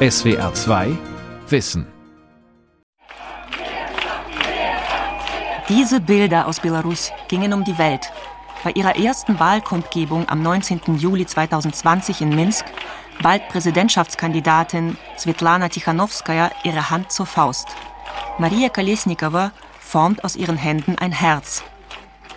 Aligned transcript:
SWR 0.00 0.54
2 0.54 0.96
Wissen. 1.48 1.84
Diese 5.68 6.00
Bilder 6.00 6.46
aus 6.46 6.60
Belarus 6.60 7.10
gingen 7.26 7.52
um 7.52 7.64
die 7.64 7.76
Welt. 7.78 8.12
Bei 8.62 8.70
ihrer 8.70 8.94
ersten 8.94 9.40
Wahlkundgebung 9.40 10.28
am 10.28 10.40
19. 10.40 10.98
Juli 10.98 11.26
2020 11.26 12.20
in 12.20 12.28
Minsk 12.28 12.64
bald 13.22 13.48
Präsidentschaftskandidatin 13.48 14.96
Svetlana 15.18 15.68
Tichanowskaja 15.68 16.52
ihre 16.62 16.90
Hand 16.90 17.10
zur 17.10 17.26
Faust. 17.26 17.66
Maria 18.38 18.68
Kolesnikova 18.68 19.50
formt 19.80 20.22
aus 20.22 20.36
ihren 20.36 20.56
Händen 20.56 20.96
ein 20.96 21.10
Herz. 21.10 21.64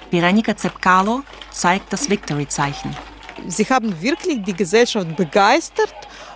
Berenika 0.10 0.58
Zepkalo 0.58 1.22
zeigt 1.52 1.94
das 1.94 2.10
Victory-Zeichen. 2.10 2.96
Sie 3.48 3.66
haben 3.66 4.02
wirklich 4.02 4.44
die 4.44 4.54
Gesellschaft 4.54 5.16
begeistert 5.16 5.94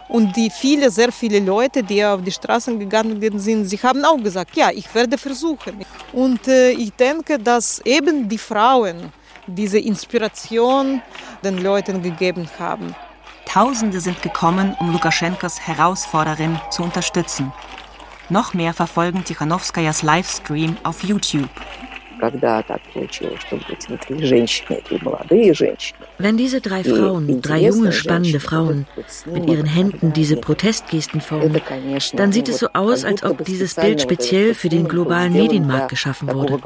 und 0.07 0.35
die 0.35 0.49
viele, 0.49 0.91
sehr 0.91 1.11
viele 1.11 1.39
Leute, 1.39 1.81
die 1.81 2.03
auf 2.03 2.21
die 2.21 2.31
Straßen 2.31 2.77
gegangen 2.79 3.39
sind, 3.39 3.65
sie 3.65 3.77
haben 3.77 4.03
auch 4.05 4.21
gesagt, 4.21 4.55
ja, 4.55 4.69
ich 4.71 4.93
werde 4.93 5.17
versuchen. 5.17 5.83
Und 6.13 6.47
äh, 6.47 6.71
ich 6.71 6.93
denke, 6.93 7.39
dass 7.39 7.79
eben 7.79 8.29
die 8.29 8.37
Frauen 8.37 9.11
diese 9.47 9.79
Inspiration 9.79 11.01
den 11.43 11.57
Leuten 11.61 12.01
gegeben 12.01 12.47
haben. 12.59 12.95
Tausende 13.45 14.01
sind 14.01 14.21
gekommen, 14.21 14.75
um 14.79 14.91
Lukaschenkos 14.91 15.59
Herausforderin 15.59 16.59
zu 16.71 16.83
unterstützen. 16.83 17.51
Noch 18.29 18.53
mehr 18.53 18.73
verfolgen 18.73 19.23
Tichanowskajas 19.23 20.01
Livestream 20.01 20.77
auf 20.83 21.03
YouTube. 21.03 21.49
Wenn 26.17 26.37
diese 26.37 26.61
drei 26.61 26.83
Frauen, 26.83 27.41
drei 27.41 27.59
junge, 27.59 27.91
spannende 27.91 28.39
Frauen, 28.39 28.87
mit 29.25 29.49
ihren 29.49 29.65
Händen 29.65 30.13
diese 30.13 30.37
Protestgesten 30.37 31.21
formen, 31.21 31.61
dann 32.13 32.31
sieht 32.31 32.49
es 32.49 32.59
so 32.59 32.67
aus, 32.73 33.03
als 33.05 33.23
ob 33.23 33.43
dieses 33.45 33.75
Bild 33.75 34.01
speziell 34.01 34.53
für 34.53 34.69
den 34.69 34.87
globalen 34.87 35.33
Medienmarkt 35.33 35.89
geschaffen 35.89 36.33
wurde. 36.33 36.59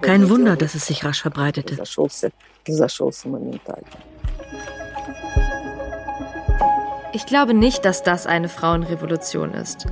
Kein 0.00 0.28
Wunder, 0.28 0.56
dass 0.56 0.74
es 0.74 0.86
sich 0.86 1.04
rasch 1.04 1.22
verbreitete. 1.22 1.76
Ich 7.12 7.26
glaube 7.26 7.54
nicht, 7.54 7.84
dass 7.84 8.02
das 8.02 8.26
eine 8.26 8.48
Frauenrevolution 8.48 9.52
ist. 9.52 9.86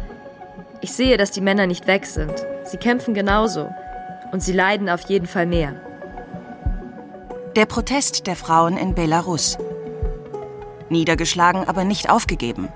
Ich 0.81 0.93
sehe, 0.93 1.17
dass 1.17 1.33
die 1.33 1.41
Männer 1.41 1.67
nicht 1.67 1.89
weg 1.89 2.07
sind. 2.07 2.47
Sie 2.65 2.77
kämpfen 2.77 3.15
genauso. 3.15 3.69
Und 4.33 4.43
sie 4.43 4.53
leiden 4.53 4.89
auf 4.89 5.09
jeden 5.09 5.27
Fall 5.27 5.47
mehr. 5.47 5.81
Der 7.57 7.67
Protest 7.67 8.27
der 8.27 8.37
Frauen 8.37 8.77
in 8.77 8.95
Belarus. 8.95 9.57
Niedergeschlagen, 10.91 11.67
aber 11.67 11.85
nicht 11.85 12.11
aufgegeben. 12.11 12.69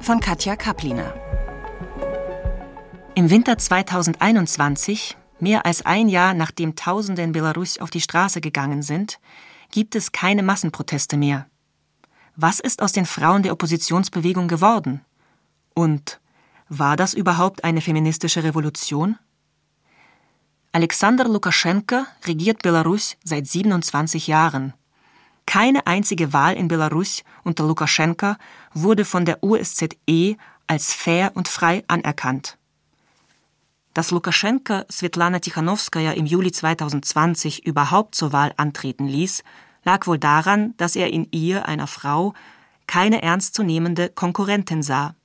Von 0.00 0.20
Katja 0.20 0.56
Kapliner. 0.56 1.12
Im 3.14 3.28
Winter 3.28 3.58
2021, 3.58 5.16
mehr 5.40 5.66
als 5.66 5.84
ein 5.84 6.08
Jahr 6.08 6.32
nachdem 6.32 6.74
Tausende 6.74 7.22
in 7.22 7.32
Belarus 7.32 7.78
auf 7.78 7.90
die 7.90 8.00
Straße 8.00 8.40
gegangen 8.40 8.82
sind, 8.82 9.18
gibt 9.70 9.94
es 9.94 10.12
keine 10.12 10.42
Massenproteste 10.42 11.16
mehr. 11.16 11.46
Was 12.36 12.60
ist 12.60 12.80
aus 12.80 12.92
den 12.92 13.06
Frauen 13.06 13.42
der 13.42 13.52
Oppositionsbewegung 13.52 14.48
geworden? 14.48 15.02
Und 15.74 16.20
war 16.68 16.96
das 16.96 17.14
überhaupt 17.14 17.64
eine 17.64 17.80
feministische 17.80 18.44
Revolution? 18.44 19.18
Alexander 20.72 21.24
Lukaschenka 21.24 22.06
regiert 22.24 22.62
Belarus 22.62 23.16
seit 23.24 23.48
27 23.48 24.28
Jahren. 24.28 24.72
Keine 25.44 25.84
einzige 25.88 26.32
Wahl 26.32 26.54
in 26.54 26.68
Belarus 26.68 27.24
unter 27.42 27.66
Lukaschenka 27.66 28.38
wurde 28.72 29.04
von 29.04 29.24
der 29.24 29.42
USZE 29.42 30.36
als 30.68 30.92
fair 30.92 31.32
und 31.34 31.48
frei 31.48 31.82
anerkannt. 31.88 32.56
Dass 33.94 34.12
Lukaschenka 34.12 34.84
Svetlana 34.88 35.40
Tichanowskaja 35.40 36.12
im 36.12 36.26
Juli 36.26 36.52
2020 36.52 37.66
überhaupt 37.66 38.14
zur 38.14 38.32
Wahl 38.32 38.54
antreten 38.56 39.08
ließ, 39.08 39.42
lag 39.82 40.06
wohl 40.06 40.18
daran, 40.18 40.74
dass 40.76 40.94
er 40.94 41.12
in 41.12 41.26
ihr, 41.32 41.66
einer 41.66 41.88
Frau, 41.88 42.32
keine 42.86 43.22
ernstzunehmende 43.22 44.08
Konkurrentin 44.08 44.84
sah. 44.84 45.16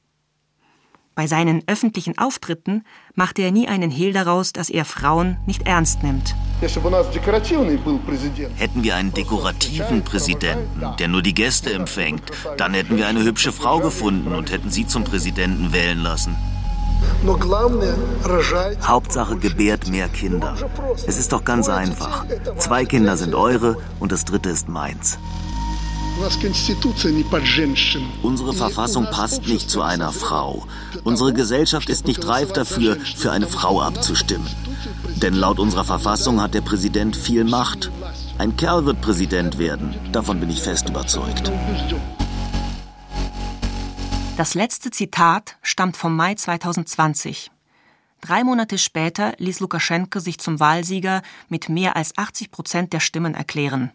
Bei 1.15 1.27
seinen 1.27 1.63
öffentlichen 1.67 2.17
Auftritten 2.17 2.83
machte 3.13 3.41
er 3.41 3.51
nie 3.51 3.69
einen 3.69 3.89
Hehl 3.89 4.11
daraus, 4.11 4.51
dass 4.51 4.69
er 4.69 4.83
Frauen 4.83 5.37
nicht 5.45 5.65
ernst 5.65 6.03
nimmt. 6.03 6.35
Hätten 6.61 6.83
wir 8.83 8.95
einen 8.95 9.13
dekorativen 9.13 10.03
Präsidenten, 10.03 10.85
der 10.99 11.07
nur 11.07 11.21
die 11.21 11.33
Gäste 11.33 11.71
empfängt, 11.71 12.23
dann 12.57 12.73
hätten 12.73 12.97
wir 12.97 13.07
eine 13.07 13.23
hübsche 13.23 13.53
Frau 13.53 13.79
gefunden 13.79 14.35
und 14.35 14.51
hätten 14.51 14.69
sie 14.69 14.87
zum 14.87 15.05
Präsidenten 15.05 15.71
wählen 15.71 15.99
lassen. 15.99 16.35
Hauptsache 18.83 19.37
gebärt 19.37 19.87
mehr 19.87 20.09
Kinder. 20.09 20.57
Es 21.07 21.17
ist 21.17 21.31
doch 21.31 21.45
ganz 21.45 21.69
einfach. 21.69 22.25
Zwei 22.57 22.83
Kinder 22.83 23.15
sind 23.15 23.35
eure 23.35 23.77
und 24.01 24.11
das 24.11 24.25
dritte 24.25 24.49
ist 24.49 24.67
meins. 24.67 25.17
Unsere 28.21 28.53
Verfassung 28.53 29.05
passt 29.11 29.47
nicht 29.47 29.69
zu 29.69 29.81
einer 29.81 30.13
Frau. 30.13 30.65
Unsere 31.03 31.33
Gesellschaft 31.33 31.89
ist 31.89 32.07
nicht 32.07 32.25
reif 32.25 32.53
dafür, 32.53 32.95
für 32.95 33.33
eine 33.33 33.47
Frau 33.47 33.81
abzustimmen. 33.81 34.47
Denn 35.17 35.33
laut 35.33 35.59
unserer 35.59 35.83
Verfassung 35.83 36.41
hat 36.41 36.53
der 36.53 36.61
Präsident 36.61 37.17
viel 37.17 37.43
Macht. 37.43 37.91
Ein 38.37 38.55
Kerl 38.55 38.85
wird 38.85 39.01
Präsident 39.01 39.57
werden. 39.57 39.93
Davon 40.13 40.39
bin 40.39 40.49
ich 40.49 40.61
fest 40.61 40.87
überzeugt. 40.87 41.51
Das 44.37 44.53
letzte 44.53 44.91
Zitat 44.91 45.57
stammt 45.61 45.97
vom 45.97 46.15
Mai 46.15 46.35
2020. 46.35 47.51
Drei 48.21 48.45
Monate 48.45 48.77
später 48.77 49.33
ließ 49.37 49.59
Lukaschenko 49.59 50.19
sich 50.19 50.39
zum 50.39 50.61
Wahlsieger 50.61 51.21
mit 51.49 51.67
mehr 51.67 51.97
als 51.97 52.17
80 52.17 52.51
Prozent 52.51 52.93
der 52.93 53.01
Stimmen 53.01 53.33
erklären. 53.33 53.91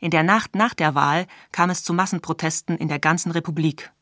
In 0.00 0.10
der 0.10 0.22
Nacht 0.22 0.54
nach 0.54 0.74
der 0.74 0.94
Wahl 0.94 1.26
kam 1.52 1.70
es 1.70 1.84
zu 1.84 1.92
Massenprotesten 1.92 2.76
in 2.78 2.88
der 2.88 2.98
ganzen 2.98 3.30
Republik. 3.32 3.92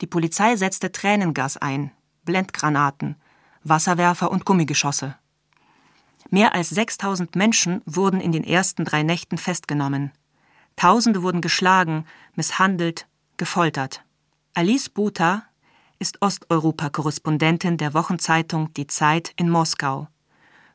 Die 0.00 0.06
Polizei 0.06 0.56
setzte 0.56 0.92
Tränengas 0.92 1.56
ein, 1.56 1.90
Blendgranaten, 2.24 3.16
Wasserwerfer 3.64 4.30
und 4.30 4.44
Gummigeschosse. 4.44 5.16
Mehr 6.30 6.54
als 6.54 6.70
6000 6.70 7.36
Menschen 7.36 7.82
wurden 7.84 8.20
in 8.20 8.32
den 8.32 8.44
ersten 8.44 8.84
drei 8.84 9.02
Nächten 9.02 9.38
festgenommen. 9.38 10.12
Tausende 10.76 11.22
wurden 11.22 11.40
geschlagen, 11.40 12.06
misshandelt, 12.34 13.06
gefoltert. 13.36 14.04
Alice 14.54 14.88
Buta 14.88 15.44
ist 15.98 16.22
Osteuropa-Korrespondentin 16.22 17.76
der 17.76 17.94
Wochenzeitung 17.94 18.72
Die 18.74 18.86
Zeit 18.86 19.32
in 19.36 19.50
Moskau. 19.50 20.08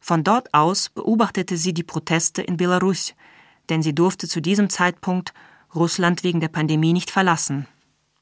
Von 0.01 0.23
dort 0.23 0.53
aus 0.53 0.89
beobachtete 0.89 1.57
sie 1.57 1.73
die 1.73 1.83
Proteste 1.83 2.41
in 2.41 2.57
Belarus, 2.57 3.13
denn 3.69 3.81
sie 3.81 3.93
durfte 3.93 4.27
zu 4.27 4.41
diesem 4.41 4.69
Zeitpunkt 4.69 5.33
Russland 5.75 6.23
wegen 6.23 6.39
der 6.39 6.47
Pandemie 6.47 6.93
nicht 6.93 7.11
verlassen. 7.11 7.67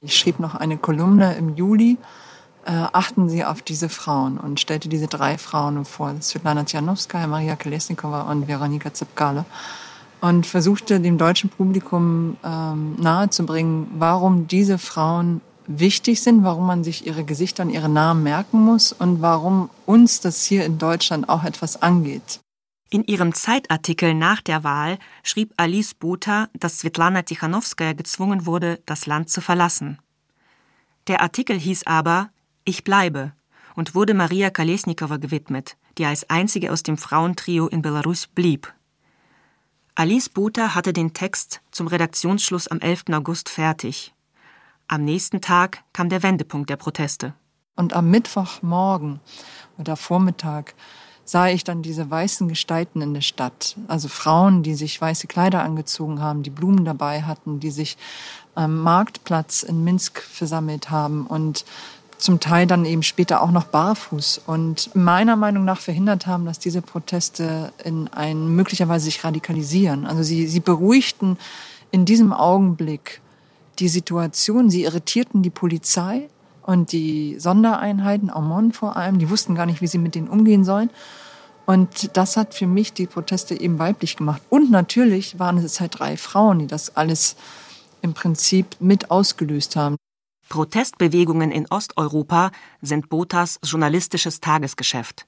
Ich 0.02 0.18
schrieb 0.18 0.40
noch 0.40 0.56
eine 0.56 0.78
Kolumne 0.78 1.36
im 1.36 1.56
Juli. 1.56 1.98
Äh, 2.66 2.72
achten 2.72 3.30
Sie 3.30 3.46
auf 3.46 3.62
diese 3.62 3.88
Frauen 3.88 4.38
und 4.38 4.60
stellte 4.60 4.90
diese 4.90 5.08
drei 5.08 5.38
Frauen 5.38 5.86
vor: 5.86 6.14
Svetlana 6.22 6.66
Tjanowskaja, 6.66 7.26
Maria 7.26 7.56
Kolesnikova 7.56 8.30
und 8.30 8.48
Veronika 8.48 8.94
Zepkala. 8.94 9.46
Und 10.20 10.46
versuchte 10.46 11.00
dem 11.00 11.18
deutschen 11.18 11.50
Publikum 11.50 12.38
ähm, 12.44 12.96
nahezubringen, 12.98 13.88
warum 13.98 14.48
diese 14.48 14.78
Frauen 14.78 15.42
wichtig 15.68 16.22
sind, 16.22 16.44
warum 16.44 16.66
man 16.66 16.84
sich 16.84 17.06
ihre 17.06 17.24
Gesichter 17.24 17.64
und 17.64 17.70
ihre 17.70 17.90
Namen 17.90 18.24
merken 18.24 18.60
muss 18.60 18.94
und 18.94 19.22
warum 19.22 19.70
uns 19.86 20.20
das 20.20 20.44
hier 20.44 20.66
in 20.66 20.78
Deutschland 20.78 21.30
auch 21.30 21.44
etwas 21.44 21.82
angeht. 21.82 22.40
In 22.90 23.04
ihrem 23.04 23.34
Zeitartikel 23.34 24.14
nach 24.14 24.42
der 24.42 24.64
Wahl 24.64 24.98
schrieb 25.22 25.54
Alice 25.58 25.94
Buta, 25.94 26.48
dass 26.54 26.80
Svetlana 26.80 27.24
Tichanowskaja 27.24 27.94
gezwungen 27.94 28.46
wurde, 28.46 28.80
das 28.86 29.06
Land 29.06 29.30
zu 29.30 29.42
verlassen. 29.42 30.00
Der 31.08 31.22
Artikel 31.22 31.60
hieß 31.60 31.86
aber 31.86 32.30
Ich 32.64 32.86
bleibe 32.86 33.34
und 33.76 33.94
wurde 33.94 34.14
Maria 34.14 34.50
Kalesnikova 34.50 35.18
gewidmet, 35.18 35.76
die 35.98 36.06
als 36.06 36.30
einzige 36.30 36.72
aus 36.72 36.82
dem 36.82 36.98
Frauentrio 36.98 37.68
in 37.68 37.82
Belarus 37.82 38.28
blieb. 38.28 38.74
Alice 39.96 40.30
Buta 40.30 40.74
hatte 40.74 40.94
den 40.94 41.14
Text 41.14 41.62
zum 41.72 41.88
Redaktionsschluss 41.88 42.68
am 42.68 42.80
11. 42.80 43.06
August 43.12 43.50
fertig. 43.50 44.14
Am 44.88 45.04
nächsten 45.04 45.42
Tag 45.42 45.84
kam 45.92 46.08
der 46.08 46.24
Wendepunkt 46.24 46.70
der 46.70 46.78
Proteste. 46.78 47.34
Und 47.76 47.94
am 47.94 48.10
Mittwochmorgen 48.10 49.20
oder 49.78 49.98
Vormittag 49.98 50.74
sah 51.28 51.50
ich 51.50 51.66
dann 51.66 51.82
diese 51.82 52.10
weißen 52.10 52.48
Gestalten 52.48 53.02
in 53.02 53.14
der 53.14 53.22
Stadt. 53.22 53.76
Also 53.90 54.08
Frauen, 54.08 54.64
die 54.64 54.76
sich 54.76 55.00
weiße 55.00 55.28
Kleider 55.28 55.62
angezogen 55.62 56.22
haben, 56.22 56.42
die 56.42 56.50
Blumen 56.50 56.86
dabei 56.86 57.24
hatten, 57.24 57.60
die 57.60 57.70
sich 57.70 57.98
am 58.56 58.82
Marktplatz 58.82 59.62
in 59.62 59.84
Minsk 59.84 60.22
versammelt 60.22 60.90
haben 60.90 61.28
und 61.28 61.66
zum 62.18 62.40
Teil 62.40 62.66
dann 62.66 62.86
eben 62.86 63.04
später 63.04 63.42
auch 63.42 63.52
noch 63.52 63.66
barfuß 63.66 64.42
und 64.48 64.96
meiner 64.96 65.36
Meinung 65.36 65.66
nach 65.66 65.82
verhindert 65.82 66.28
haben, 66.28 66.46
dass 66.46 66.60
diese 66.60 66.82
Proteste 66.82 67.74
in 67.84 68.08
ein 68.08 68.56
möglicherweise 68.56 69.06
sich 69.06 69.24
radikalisieren. 69.24 70.08
Also 70.08 70.24
sie, 70.24 70.48
sie 70.48 70.62
beruhigten 70.62 71.38
in 71.92 72.06
diesem 72.06 72.32
Augenblick 72.32 73.22
die 73.80 73.90
Situation, 73.90 74.70
sie 74.70 74.86
irritierten 74.86 75.44
die 75.44 75.50
Polizei 75.50 76.30
Und 76.68 76.92
die 76.92 77.40
Sondereinheiten, 77.40 78.30
OMON 78.30 78.74
vor 78.74 78.98
allem, 78.98 79.20
die 79.20 79.30
wussten 79.30 79.56
gar 79.56 79.66
nicht, 79.66 79.80
wie 79.80 79.88
sie 79.88 79.98
mit 79.98 80.16
denen 80.16 80.28
umgehen 80.28 80.66
sollen. 80.66 80.90
Und 81.66 82.18
das 82.18 82.36
hat 82.36 82.54
für 82.54 82.68
mich 82.68 82.92
die 82.92 83.08
Proteste 83.08 83.58
eben 83.58 83.80
weiblich 83.80 84.18
gemacht. 84.18 84.42
Und 84.50 84.70
natürlich 84.70 85.40
waren 85.40 85.60
es 85.60 85.80
halt 85.80 85.98
drei 85.98 86.18
Frauen, 86.18 86.60
die 86.60 86.68
das 86.68 86.98
alles 86.98 87.38
im 88.02 88.14
Prinzip 88.14 88.76
mit 88.82 89.12
ausgelöst 89.12 89.78
haben. 89.78 89.96
Protestbewegungen 90.50 91.52
in 91.52 91.68
Osteuropa 91.68 92.52
sind 92.82 93.08
Botas 93.08 93.60
journalistisches 93.64 94.42
Tagesgeschäft. 94.42 95.26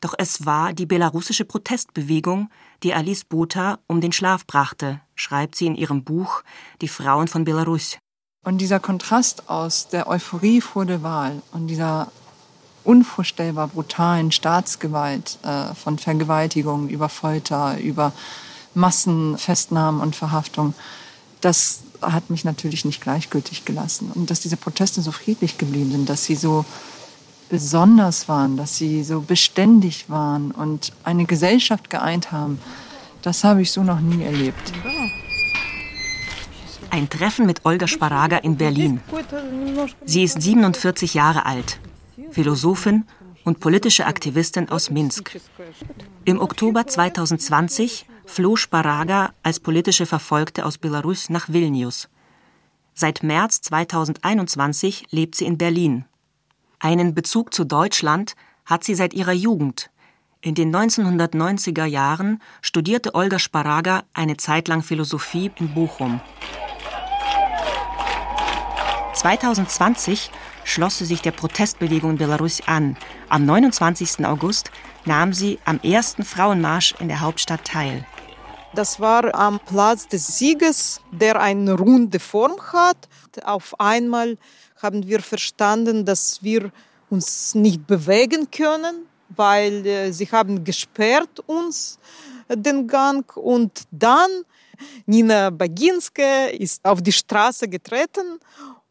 Doch 0.00 0.14
es 0.18 0.46
war 0.46 0.72
die 0.72 0.86
belarussische 0.86 1.44
Protestbewegung, 1.44 2.50
die 2.82 2.92
Alice 2.92 3.24
Botha 3.24 3.78
um 3.86 4.00
den 4.00 4.10
Schlaf 4.10 4.48
brachte, 4.48 5.00
schreibt 5.14 5.54
sie 5.54 5.66
in 5.66 5.76
ihrem 5.76 6.02
Buch 6.02 6.42
Die 6.80 6.88
Frauen 6.88 7.28
von 7.28 7.44
Belarus. 7.44 7.98
Und 8.44 8.58
dieser 8.58 8.80
Kontrast 8.80 9.48
aus 9.48 9.86
der 9.86 10.08
Euphorie 10.08 10.60
vor 10.60 10.84
der 10.84 11.04
Wahl 11.04 11.42
und 11.52 11.68
dieser 11.68 12.10
unvorstellbar 12.82 13.68
brutalen 13.68 14.32
Staatsgewalt 14.32 15.38
äh, 15.44 15.72
von 15.74 15.96
Vergewaltigung 15.96 16.88
über 16.88 17.08
Folter, 17.08 17.78
über 17.78 18.12
Massenfestnahmen 18.74 20.00
und 20.00 20.16
Verhaftung, 20.16 20.74
das 21.40 21.82
hat 22.00 22.30
mich 22.30 22.44
natürlich 22.44 22.84
nicht 22.84 23.00
gleichgültig 23.00 23.64
gelassen. 23.64 24.10
Und 24.12 24.28
dass 24.30 24.40
diese 24.40 24.56
Proteste 24.56 25.02
so 25.02 25.12
friedlich 25.12 25.56
geblieben 25.56 25.92
sind, 25.92 26.08
dass 26.08 26.24
sie 26.24 26.34
so 26.34 26.64
besonders 27.48 28.28
waren, 28.28 28.56
dass 28.56 28.76
sie 28.76 29.04
so 29.04 29.20
beständig 29.20 30.10
waren 30.10 30.50
und 30.50 30.92
eine 31.04 31.26
Gesellschaft 31.26 31.90
geeint 31.90 32.32
haben, 32.32 32.58
das 33.20 33.44
habe 33.44 33.62
ich 33.62 33.70
so 33.70 33.84
noch 33.84 34.00
nie 34.00 34.24
erlebt. 34.24 34.72
Ein 36.92 37.08
Treffen 37.08 37.46
mit 37.46 37.64
Olga 37.64 37.86
Sparaga 37.86 38.36
in 38.36 38.58
Berlin. 38.58 39.00
Sie 40.04 40.24
ist 40.24 40.42
47 40.42 41.14
Jahre 41.14 41.46
alt, 41.46 41.80
Philosophin 42.32 43.06
und 43.44 43.60
politische 43.60 44.04
Aktivistin 44.04 44.68
aus 44.68 44.90
Minsk. 44.90 45.40
Im 46.26 46.38
Oktober 46.38 46.86
2020 46.86 48.04
floh 48.26 48.56
Sparaga 48.56 49.32
als 49.42 49.58
politische 49.58 50.04
Verfolgte 50.04 50.66
aus 50.66 50.76
Belarus 50.76 51.30
nach 51.30 51.48
Vilnius. 51.48 52.10
Seit 52.92 53.22
März 53.22 53.62
2021 53.62 55.06
lebt 55.10 55.34
sie 55.36 55.46
in 55.46 55.56
Berlin. 55.56 56.04
Einen 56.78 57.14
Bezug 57.14 57.54
zu 57.54 57.64
Deutschland 57.64 58.36
hat 58.66 58.84
sie 58.84 58.94
seit 58.94 59.14
ihrer 59.14 59.32
Jugend. 59.32 59.88
In 60.42 60.54
den 60.54 60.76
1990er 60.76 61.86
Jahren 61.86 62.42
studierte 62.60 63.14
Olga 63.14 63.38
Sparaga 63.38 64.02
eine 64.12 64.36
Zeit 64.36 64.68
lang 64.68 64.82
Philosophie 64.82 65.50
in 65.58 65.72
Bochum. 65.72 66.20
2020 69.14 70.30
schloss 70.64 70.98
sie 70.98 71.04
sich 71.04 71.20
der 71.20 71.32
Protestbewegung 71.32 72.12
in 72.12 72.18
Belarus 72.18 72.60
an. 72.66 72.96
Am 73.28 73.44
29. 73.44 74.24
August 74.24 74.70
nahm 75.04 75.32
sie 75.32 75.58
am 75.64 75.80
ersten 75.80 76.24
Frauenmarsch 76.24 76.94
in 76.98 77.08
der 77.08 77.20
Hauptstadt 77.20 77.64
teil. 77.64 78.06
Das 78.74 79.00
war 79.00 79.34
am 79.34 79.60
Platz 79.60 80.08
des 80.08 80.38
Sieges, 80.38 81.00
der 81.10 81.40
eine 81.40 81.74
runde 81.74 82.18
Form 82.18 82.56
hat. 82.72 82.96
Auf 83.44 83.78
einmal 83.78 84.38
haben 84.82 85.06
wir 85.06 85.20
verstanden, 85.20 86.06
dass 86.06 86.42
wir 86.42 86.72
uns 87.10 87.54
nicht 87.54 87.86
bewegen 87.86 88.50
können, 88.50 89.06
weil 89.28 89.86
äh, 89.86 90.12
sie 90.12 90.26
haben 90.30 90.64
gesperrt 90.64 91.40
uns 91.46 91.98
äh, 92.48 92.56
den 92.56 92.86
Gang 92.86 93.36
und 93.36 93.82
dann 93.90 94.30
Nina 95.06 95.50
Baginske 95.50 96.50
ist 96.58 96.84
auf 96.84 97.02
die 97.02 97.12
Straße 97.12 97.68
getreten 97.68 98.40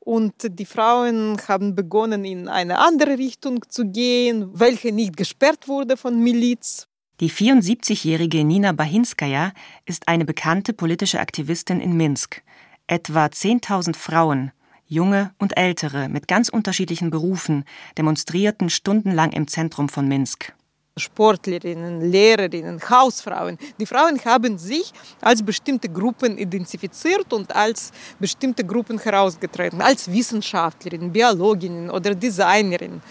und 0.03 0.33
die 0.59 0.65
Frauen 0.65 1.37
haben 1.47 1.75
begonnen, 1.75 2.25
in 2.25 2.47
eine 2.47 2.79
andere 2.79 3.17
Richtung 3.17 3.63
zu 3.69 3.85
gehen, 3.85 4.49
welche 4.53 4.91
nicht 4.91 5.15
gesperrt 5.15 5.67
wurde 5.67 5.95
von 5.95 6.19
Miliz. 6.19 6.87
Die 7.19 7.29
74-jährige 7.29 8.43
Nina 8.43 8.71
Bahinskaya 8.71 9.53
ist 9.85 10.07
eine 10.07 10.25
bekannte 10.25 10.73
politische 10.73 11.19
Aktivistin 11.19 11.79
in 11.79 11.95
Minsk. 11.95 12.41
Etwa 12.87 13.25
10.000 13.25 13.95
Frauen, 13.95 14.51
junge 14.87 15.33
und 15.37 15.55
ältere 15.55 16.09
mit 16.09 16.27
ganz 16.27 16.49
unterschiedlichen 16.49 17.11
Berufen, 17.11 17.63
demonstrierten 17.95 18.71
stundenlang 18.71 19.31
im 19.33 19.47
Zentrum 19.47 19.87
von 19.87 20.07
Minsk. 20.07 20.53
Sportlerinnen, 20.97 22.11
Lehrerinnen, 22.11 22.79
Hausfrauen. 22.89 23.57
Die 23.79 23.85
Frauen 23.85 24.19
haben 24.25 24.57
sich 24.57 24.91
als 25.21 25.41
bestimmte 25.41 25.87
Gruppen 25.87 26.37
identifiziert 26.37 27.31
und 27.31 27.55
als 27.55 27.91
bestimmte 28.19 28.63
Gruppen 28.65 28.99
herausgetreten, 28.99 29.81
als 29.81 30.11
Wissenschaftlerinnen, 30.11 31.11
Biologinnen 31.11 31.89
oder 31.89 32.13
Designerinnen. 32.13 33.01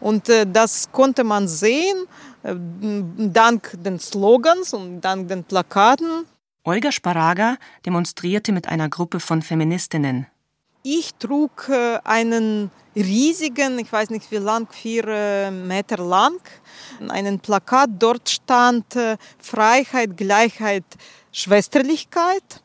Und 0.00 0.28
äh, 0.28 0.46
das 0.46 0.90
konnte 0.90 1.24
man 1.24 1.46
sehen 1.48 2.06
äh, 2.42 2.54
dank 2.54 3.76
den 3.84 3.98
Slogans 3.98 4.72
und 4.72 5.00
dank 5.00 5.28
den 5.28 5.44
Plakaten. 5.44 6.24
Olga 6.64 6.92
Sparaga 6.92 7.56
demonstrierte 7.86 8.52
mit 8.52 8.68
einer 8.68 8.88
Gruppe 8.88 9.20
von 9.20 9.42
Feministinnen. 9.42 10.26
Ich 10.82 11.14
trug 11.14 11.68
äh, 11.68 11.98
einen 12.04 12.70
riesigen, 12.94 13.78
ich 13.78 13.92
weiß 13.92 14.10
nicht 14.10 14.30
wie 14.30 14.36
lang, 14.36 14.68
vier 14.70 15.06
äh, 15.08 15.50
Meter 15.50 15.98
lang, 15.98 16.40
einen 17.08 17.40
Plakat. 17.40 17.90
Dort 17.98 18.28
stand 18.28 18.96
äh, 18.96 19.16
Freiheit, 19.38 20.16
Gleichheit, 20.16 20.84
Schwesterlichkeit. 21.32 22.62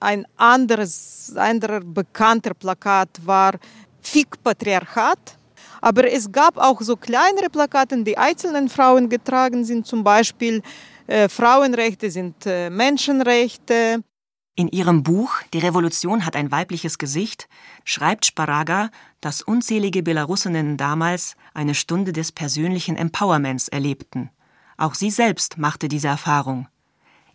Ein 0.00 0.24
anderes, 0.36 1.32
anderer 1.36 1.80
bekannter 1.80 2.54
Plakat 2.54 3.08
war 3.24 3.54
Fick 4.00 4.42
Patriarchat. 4.42 5.36
Aber 5.80 6.10
es 6.10 6.30
gab 6.30 6.56
auch 6.56 6.80
so 6.80 6.96
kleinere 6.96 7.50
Plakate, 7.50 8.02
die 8.02 8.16
einzelnen 8.16 8.68
Frauen 8.68 9.08
getragen 9.08 9.64
sind, 9.64 9.86
zum 9.86 10.02
Beispiel 10.02 10.62
äh, 11.06 11.28
Frauenrechte 11.28 12.10
sind 12.10 12.46
äh, 12.46 12.70
Menschenrechte. 12.70 14.02
In 14.56 14.68
ihrem 14.68 15.02
Buch 15.02 15.32
Die 15.52 15.58
Revolution 15.58 16.24
hat 16.24 16.36
ein 16.36 16.52
weibliches 16.52 16.98
Gesicht 16.98 17.48
schreibt 17.84 18.24
Sparaga, 18.24 18.90
dass 19.20 19.42
unzählige 19.42 20.04
Belarusinnen 20.04 20.76
damals 20.76 21.34
eine 21.54 21.74
Stunde 21.74 22.12
des 22.12 22.30
persönlichen 22.30 22.96
Empowerments 22.96 23.66
erlebten. 23.66 24.30
Auch 24.76 24.94
sie 24.94 25.10
selbst 25.10 25.58
machte 25.58 25.88
diese 25.88 26.06
Erfahrung. 26.06 26.68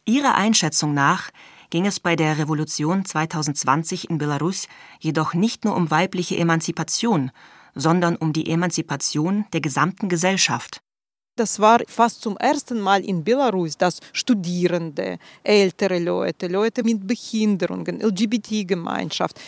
Ihrer 0.06 0.36
Einschätzung 0.36 0.94
nach 0.94 1.30
ging 1.70 1.86
es 1.86 2.00
bei 2.00 2.16
der 2.16 2.38
Revolution 2.38 3.04
2020 3.04 4.10
in 4.10 4.18
Belarus 4.18 4.70
jedoch 5.00 5.34
nicht 5.34 5.66
nur 5.66 5.76
um 5.76 5.92
weibliche 5.92 6.38
Emanzipation, 6.38 7.32
sondern 7.76 8.16
um 8.16 8.32
die 8.32 8.50
Emanzipation 8.50 9.46
der 9.52 9.60
gesamten 9.60 10.08
Gesellschaft. 10.08 10.82
Das 11.40 11.58
war 11.58 11.80
fast 11.88 12.22
zum 12.22 12.36
ersten 12.36 12.82
Mal 12.82 13.02
in 13.06 13.24
Belarus, 13.24 13.78
dass 13.78 14.02
Studierende, 14.12 15.20
ältere 15.42 15.98
Leute, 15.98 16.48
Leute 16.48 16.84
mit 16.84 17.08
Behinderungen, 17.08 18.02
LGBT-Gemeinschaft, 18.02 19.40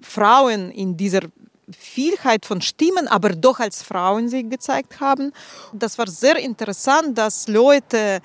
Frauen 0.00 0.70
in 0.70 0.96
dieser 0.96 1.22
Vielheit 1.76 2.46
von 2.46 2.60
Stimmen, 2.60 3.08
aber 3.08 3.30
doch 3.30 3.58
als 3.58 3.82
Frauen 3.82 4.28
sich 4.28 4.48
gezeigt 4.48 5.00
haben. 5.00 5.32
Das 5.72 5.98
war 5.98 6.06
sehr 6.06 6.36
interessant, 6.36 7.18
dass 7.18 7.48
Leute, 7.48 8.20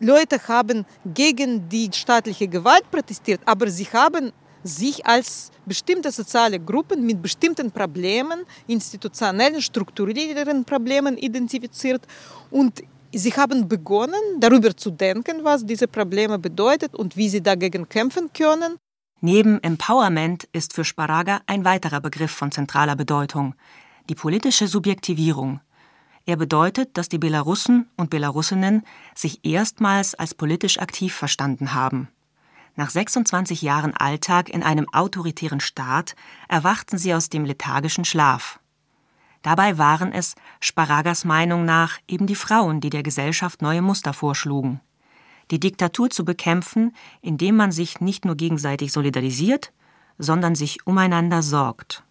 Leute 0.00 0.40
haben 0.48 0.84
gegen 1.04 1.68
die 1.68 1.90
staatliche 1.92 2.48
Gewalt 2.48 2.90
protestiert, 2.90 3.40
aber 3.44 3.70
sie 3.70 3.86
haben 3.86 4.32
sich 4.64 5.06
als 5.06 5.52
bestimmte 5.66 6.10
soziale 6.10 6.58
Gruppen 6.58 7.06
mit 7.06 7.22
bestimmten 7.22 7.70
Problemen, 7.70 8.40
institutionellen, 8.66 9.62
strukturellen 9.62 10.64
Problemen 10.64 11.16
identifiziert 11.18 12.02
und 12.50 12.82
sie 13.12 13.32
haben 13.34 13.68
begonnen, 13.68 14.40
darüber 14.40 14.76
zu 14.76 14.90
denken, 14.90 15.44
was 15.44 15.64
diese 15.64 15.86
Probleme 15.86 16.38
bedeutet 16.38 16.94
und 16.94 17.16
wie 17.16 17.28
sie 17.28 17.42
dagegen 17.42 17.88
kämpfen 17.88 18.32
können. 18.32 18.76
Neben 19.20 19.62
Empowerment 19.62 20.48
ist 20.52 20.72
für 20.74 20.84
Sparaga 20.84 21.40
ein 21.46 21.64
weiterer 21.64 22.00
Begriff 22.00 22.30
von 22.30 22.50
zentraler 22.50 22.96
Bedeutung, 22.96 23.54
die 24.08 24.14
politische 24.14 24.66
Subjektivierung. 24.66 25.60
Er 26.26 26.36
bedeutet, 26.36 26.96
dass 26.96 27.08
die 27.08 27.18
Belarussen 27.18 27.88
und 27.96 28.10
Belarusinnen 28.10 28.82
sich 29.14 29.44
erstmals 29.44 30.14
als 30.14 30.34
politisch 30.34 30.78
aktiv 30.78 31.14
verstanden 31.14 31.74
haben. 31.74 32.08
Nach 32.76 32.90
26 32.90 33.62
Jahren 33.62 33.94
Alltag 33.94 34.48
in 34.48 34.62
einem 34.62 34.86
autoritären 34.92 35.60
Staat 35.60 36.16
erwachten 36.48 36.98
sie 36.98 37.14
aus 37.14 37.28
dem 37.28 37.44
lethargischen 37.44 38.04
Schlaf. 38.04 38.58
Dabei 39.42 39.78
waren 39.78 40.12
es, 40.12 40.34
Sparagas 40.58 41.24
Meinung 41.24 41.64
nach, 41.64 41.98
eben 42.08 42.26
die 42.26 42.34
Frauen, 42.34 42.80
die 42.80 42.90
der 42.90 43.02
Gesellschaft 43.02 43.62
neue 43.62 43.82
Muster 43.82 44.12
vorschlugen. 44.12 44.80
Die 45.50 45.60
Diktatur 45.60 46.10
zu 46.10 46.24
bekämpfen, 46.24 46.96
indem 47.20 47.56
man 47.56 47.70
sich 47.70 48.00
nicht 48.00 48.24
nur 48.24 48.36
gegenseitig 48.36 48.90
solidarisiert, 48.90 49.72
sondern 50.18 50.54
sich 50.54 50.86
umeinander 50.86 51.42
sorgt. 51.42 52.02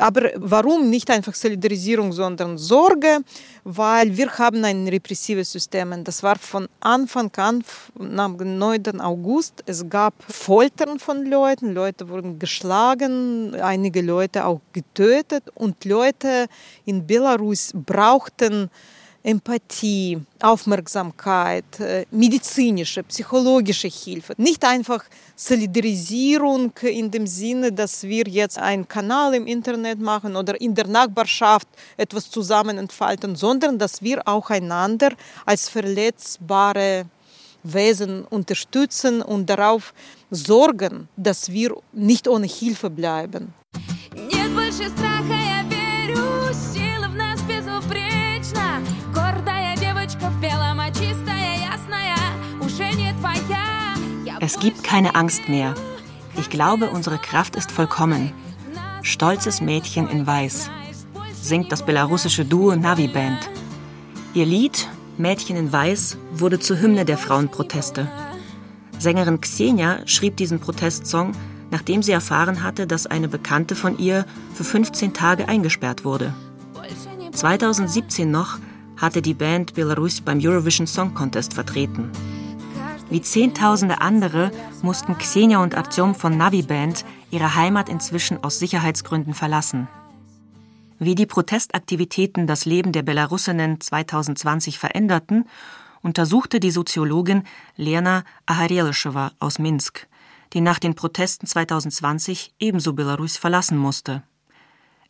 Aber 0.00 0.30
warum 0.36 0.88
nicht 0.88 1.10
einfach 1.10 1.34
Solidarisierung, 1.34 2.12
sondern 2.12 2.56
Sorge? 2.56 3.18
Weil 3.64 4.16
wir 4.16 4.30
haben 4.38 4.64
ein 4.64 4.86
repressives 4.86 5.50
System. 5.50 6.04
Das 6.04 6.22
war 6.22 6.38
von 6.38 6.68
Anfang 6.78 7.32
an, 7.36 7.64
am 7.98 8.36
9. 8.36 9.00
August. 9.00 9.64
Es 9.66 9.88
gab 9.88 10.14
Foltern 10.22 11.00
von 11.00 11.26
Leuten. 11.26 11.74
Leute 11.74 12.08
wurden 12.08 12.38
geschlagen, 12.38 13.56
einige 13.56 14.00
Leute 14.00 14.44
auch 14.44 14.60
getötet. 14.72 15.42
Und 15.56 15.84
Leute 15.84 16.46
in 16.84 17.04
Belarus 17.04 17.72
brauchten 17.74 18.70
Empathie, 19.23 20.19
Aufmerksamkeit, 20.41 21.79
äh, 21.79 22.05
medizinische, 22.11 23.03
psychologische 23.03 23.87
Hilfe. 23.87 24.33
Nicht 24.37 24.65
einfach 24.65 25.05
Solidarisierung 25.35 26.73
in 26.81 27.09
dem 27.09 27.25
Sinne, 27.25 27.71
dass 27.71 28.03
wir 28.03 28.25
jetzt 28.27 28.57
einen 28.57 28.85
Kanal 28.85 29.33
im 29.33 29.47
Internet 29.47 29.99
machen 29.99 30.35
oder 30.35 30.59
in 30.59 30.75
der 30.75 30.87
Nachbarschaft 30.87 31.69
etwas 31.95 32.29
zusammen 32.29 32.77
entfalten, 32.77 33.37
sondern 33.37 33.79
dass 33.79 34.01
wir 34.01 34.27
auch 34.27 34.49
einander 34.49 35.13
als 35.45 35.69
verletzbare 35.69 37.05
Wesen 37.63 38.25
unterstützen 38.25 39.21
und 39.21 39.49
darauf 39.49 39.93
sorgen, 40.29 41.07
dass 41.15 41.49
wir 41.49 41.77
nicht 41.93 42.27
ohne 42.27 42.47
Hilfe 42.47 42.89
bleiben. 42.89 43.53
Нет 44.15 44.53
больше 44.53 44.89
страха, 44.89 45.33
я 45.33 45.56
Es 54.48 54.58
gibt 54.58 54.82
keine 54.82 55.14
Angst 55.14 55.50
mehr. 55.50 55.74
Ich 56.38 56.48
glaube, 56.48 56.88
unsere 56.88 57.18
Kraft 57.18 57.54
ist 57.54 57.70
vollkommen. 57.70 58.32
Stolzes 59.02 59.60
Mädchen 59.60 60.08
in 60.08 60.26
Weiß 60.26 60.70
singt 61.34 61.70
das 61.70 61.84
belarussische 61.84 62.46
Duo 62.46 62.74
Navi 62.74 63.08
Band. 63.08 63.50
Ihr 64.32 64.46
Lied 64.46 64.88
Mädchen 65.18 65.56
in 65.56 65.70
Weiß 65.70 66.16
wurde 66.32 66.58
zur 66.58 66.80
Hymne 66.80 67.04
der 67.04 67.18
Frauenproteste. 67.18 68.10
Sängerin 68.98 69.42
Xenia 69.42 69.98
schrieb 70.06 70.38
diesen 70.38 70.60
Protestsong, 70.60 71.32
nachdem 71.70 72.02
sie 72.02 72.12
erfahren 72.12 72.62
hatte, 72.62 72.86
dass 72.86 73.06
eine 73.06 73.28
Bekannte 73.28 73.74
von 73.74 73.98
ihr 73.98 74.24
für 74.54 74.64
15 74.64 75.12
Tage 75.12 75.46
eingesperrt 75.46 76.06
wurde. 76.06 76.32
2017 77.32 78.30
noch 78.30 78.58
hatte 78.96 79.20
die 79.20 79.34
Band 79.34 79.74
Belarus 79.74 80.22
beim 80.22 80.40
Eurovision 80.40 80.86
Song 80.86 81.12
Contest 81.12 81.52
vertreten. 81.52 82.10
Wie 83.10 83.22
Zehntausende 83.22 84.02
andere 84.02 84.50
mussten 84.82 85.16
Xenia 85.16 85.62
und 85.62 85.74
Artyom 85.74 86.14
von 86.14 86.36
Navi 86.36 86.60
Band 86.60 87.06
ihre 87.30 87.54
Heimat 87.54 87.88
inzwischen 87.88 88.44
aus 88.44 88.58
Sicherheitsgründen 88.58 89.32
verlassen. 89.32 89.88
Wie 90.98 91.14
die 91.14 91.24
Protestaktivitäten 91.24 92.46
das 92.46 92.66
Leben 92.66 92.92
der 92.92 93.02
Belarusinnen 93.02 93.80
2020 93.80 94.78
veränderten, 94.78 95.46
untersuchte 96.02 96.60
die 96.60 96.70
Soziologin 96.70 97.44
Lena 97.76 98.24
Aharelschewa 98.44 99.32
aus 99.38 99.58
Minsk, 99.58 100.06
die 100.52 100.60
nach 100.60 100.78
den 100.78 100.94
Protesten 100.94 101.46
2020 101.46 102.52
ebenso 102.58 102.92
Belarus 102.92 103.38
verlassen 103.38 103.78
musste. 103.78 104.22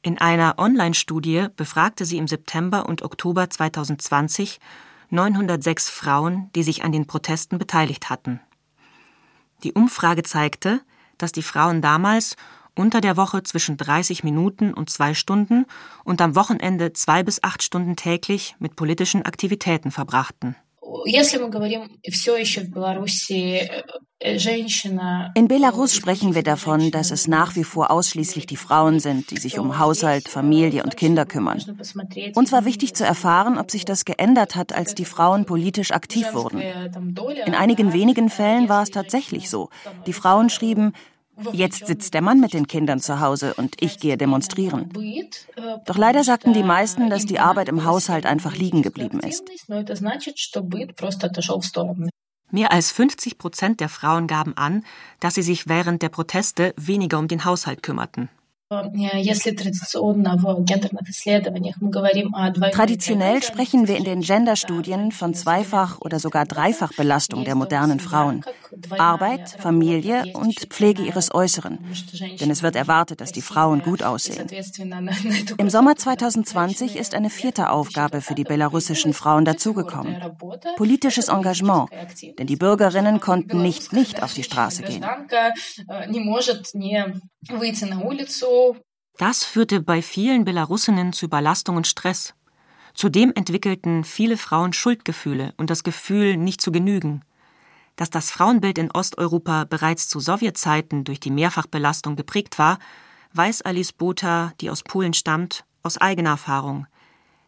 In 0.02 0.18
einer 0.18 0.54
Online-Studie 0.58 1.48
befragte 1.56 2.04
sie 2.04 2.18
im 2.18 2.28
September 2.28 2.88
und 2.88 3.02
Oktober 3.02 3.50
2020 3.50 4.60
906 5.10 5.88
Frauen, 5.90 6.50
die 6.54 6.62
sich 6.62 6.84
an 6.84 6.92
den 6.92 7.06
Protesten 7.06 7.58
beteiligt 7.58 8.10
hatten. 8.10 8.40
Die 9.62 9.72
Umfrage 9.72 10.22
zeigte, 10.22 10.80
dass 11.16 11.32
die 11.32 11.42
Frauen 11.42 11.82
damals 11.82 12.36
unter 12.74 13.00
der 13.00 13.16
Woche 13.16 13.42
zwischen 13.42 13.76
30 13.76 14.22
Minuten 14.22 14.72
und 14.72 14.88
zwei 14.88 15.14
Stunden 15.14 15.66
und 16.04 16.20
am 16.20 16.36
Wochenende 16.36 16.92
zwei 16.92 17.22
bis 17.22 17.42
acht 17.42 17.62
Stunden 17.62 17.96
täglich 17.96 18.54
mit 18.60 18.76
politischen 18.76 19.24
Aktivitäten 19.24 19.90
verbrachten. 19.90 20.54
In 25.34 25.48
Belarus 25.48 25.94
sprechen 25.94 26.34
wir 26.34 26.42
davon, 26.42 26.90
dass 26.90 27.10
es 27.10 27.28
nach 27.28 27.56
wie 27.56 27.64
vor 27.64 27.90
ausschließlich 27.90 28.46
die 28.46 28.56
Frauen 28.56 28.98
sind, 28.98 29.30
die 29.30 29.36
sich 29.36 29.58
um 29.58 29.78
Haushalt, 29.78 30.28
Familie 30.28 30.82
und 30.82 30.96
Kinder 30.96 31.26
kümmern. 31.26 31.58
Uns 32.34 32.52
war 32.52 32.64
wichtig 32.64 32.94
zu 32.94 33.04
erfahren, 33.04 33.58
ob 33.58 33.70
sich 33.70 33.84
das 33.84 34.06
geändert 34.06 34.56
hat, 34.56 34.74
als 34.74 34.94
die 34.94 35.04
Frauen 35.04 35.44
politisch 35.44 35.90
aktiv 35.90 36.32
wurden. 36.32 36.62
In 37.46 37.54
einigen 37.54 37.92
wenigen 37.92 38.30
Fällen 38.30 38.70
war 38.70 38.82
es 38.82 38.90
tatsächlich 38.90 39.50
so. 39.50 39.68
Die 40.06 40.14
Frauen 40.14 40.48
schrieben, 40.48 40.94
Jetzt 41.52 41.86
sitzt 41.86 42.14
der 42.14 42.22
Mann 42.22 42.40
mit 42.40 42.52
den 42.52 42.66
Kindern 42.66 43.00
zu 43.00 43.20
Hause 43.20 43.54
und 43.54 43.76
ich 43.80 43.98
gehe 43.98 44.16
demonstrieren. 44.16 44.90
Doch 45.86 45.96
leider 45.96 46.24
sagten 46.24 46.52
die 46.52 46.62
meisten, 46.62 47.10
dass 47.10 47.26
die 47.26 47.38
Arbeit 47.38 47.68
im 47.68 47.84
Haushalt 47.84 48.26
einfach 48.26 48.54
liegen 48.56 48.82
geblieben 48.82 49.20
ist. 49.20 49.44
Mehr 52.50 52.72
als 52.72 52.92
50 52.92 53.38
Prozent 53.38 53.80
der 53.80 53.88
Frauen 53.88 54.26
gaben 54.26 54.56
an, 54.56 54.84
dass 55.20 55.34
sie 55.34 55.42
sich 55.42 55.68
während 55.68 56.02
der 56.02 56.08
Proteste 56.08 56.72
weniger 56.76 57.18
um 57.18 57.28
den 57.28 57.44
Haushalt 57.44 57.82
kümmerten. 57.82 58.30
Traditionell 62.72 63.42
sprechen 63.42 63.88
wir 63.88 63.96
in 63.96 64.04
den 64.04 64.20
Genderstudien 64.20 65.10
von 65.10 65.32
Zweifach- 65.32 65.98
oder 66.02 66.18
sogar 66.18 66.44
Dreifachbelastung 66.44 67.46
der 67.46 67.54
modernen 67.54 67.98
Frauen. 67.98 68.44
Arbeit, 68.98 69.56
Familie 69.58 70.24
und 70.34 70.66
Pflege 70.68 71.02
ihres 71.02 71.34
Äußeren. 71.34 71.78
Denn 72.40 72.50
es 72.50 72.62
wird 72.62 72.76
erwartet, 72.76 73.22
dass 73.22 73.32
die 73.32 73.40
Frauen 73.40 73.80
gut 73.80 74.02
aussehen. 74.02 74.48
Im 75.56 75.70
Sommer 75.70 75.96
2020 75.96 76.96
ist 76.96 77.14
eine 77.14 77.30
vierte 77.30 77.70
Aufgabe 77.70 78.20
für 78.20 78.34
die 78.34 78.44
belarussischen 78.44 79.14
Frauen 79.14 79.46
dazugekommen. 79.46 80.18
Politisches 80.76 81.28
Engagement. 81.28 81.88
Denn 82.38 82.46
die 82.46 82.56
Bürgerinnen 82.56 83.20
konnten 83.20 83.62
nicht 83.62 83.94
nicht 83.94 84.22
auf 84.22 84.34
die 84.34 84.44
Straße 84.44 84.82
gehen. 84.82 85.02
Das 89.18 89.44
führte 89.44 89.80
bei 89.80 90.00
vielen 90.00 90.44
Belarusinnen 90.44 91.12
zu 91.12 91.26
Überlastung 91.26 91.76
und 91.76 91.86
Stress. 91.86 92.34
Zudem 92.94 93.32
entwickelten 93.34 94.04
viele 94.04 94.36
Frauen 94.36 94.72
Schuldgefühle 94.72 95.54
und 95.56 95.70
das 95.70 95.82
Gefühl, 95.82 96.36
nicht 96.36 96.60
zu 96.60 96.72
genügen. 96.72 97.22
Dass 97.96 98.10
das 98.10 98.30
Frauenbild 98.30 98.78
in 98.78 98.90
Osteuropa 98.92 99.64
bereits 99.64 100.08
zu 100.08 100.20
Sowjetzeiten 100.20 101.04
durch 101.04 101.18
die 101.18 101.30
Mehrfachbelastung 101.30 102.14
geprägt 102.14 102.58
war, 102.58 102.78
weiß 103.32 103.62
Alice 103.62 103.92
Botha, 103.92 104.52
die 104.60 104.70
aus 104.70 104.82
Polen 104.82 105.14
stammt, 105.14 105.64
aus 105.82 105.98
eigener 105.98 106.30
Erfahrung. 106.30 106.86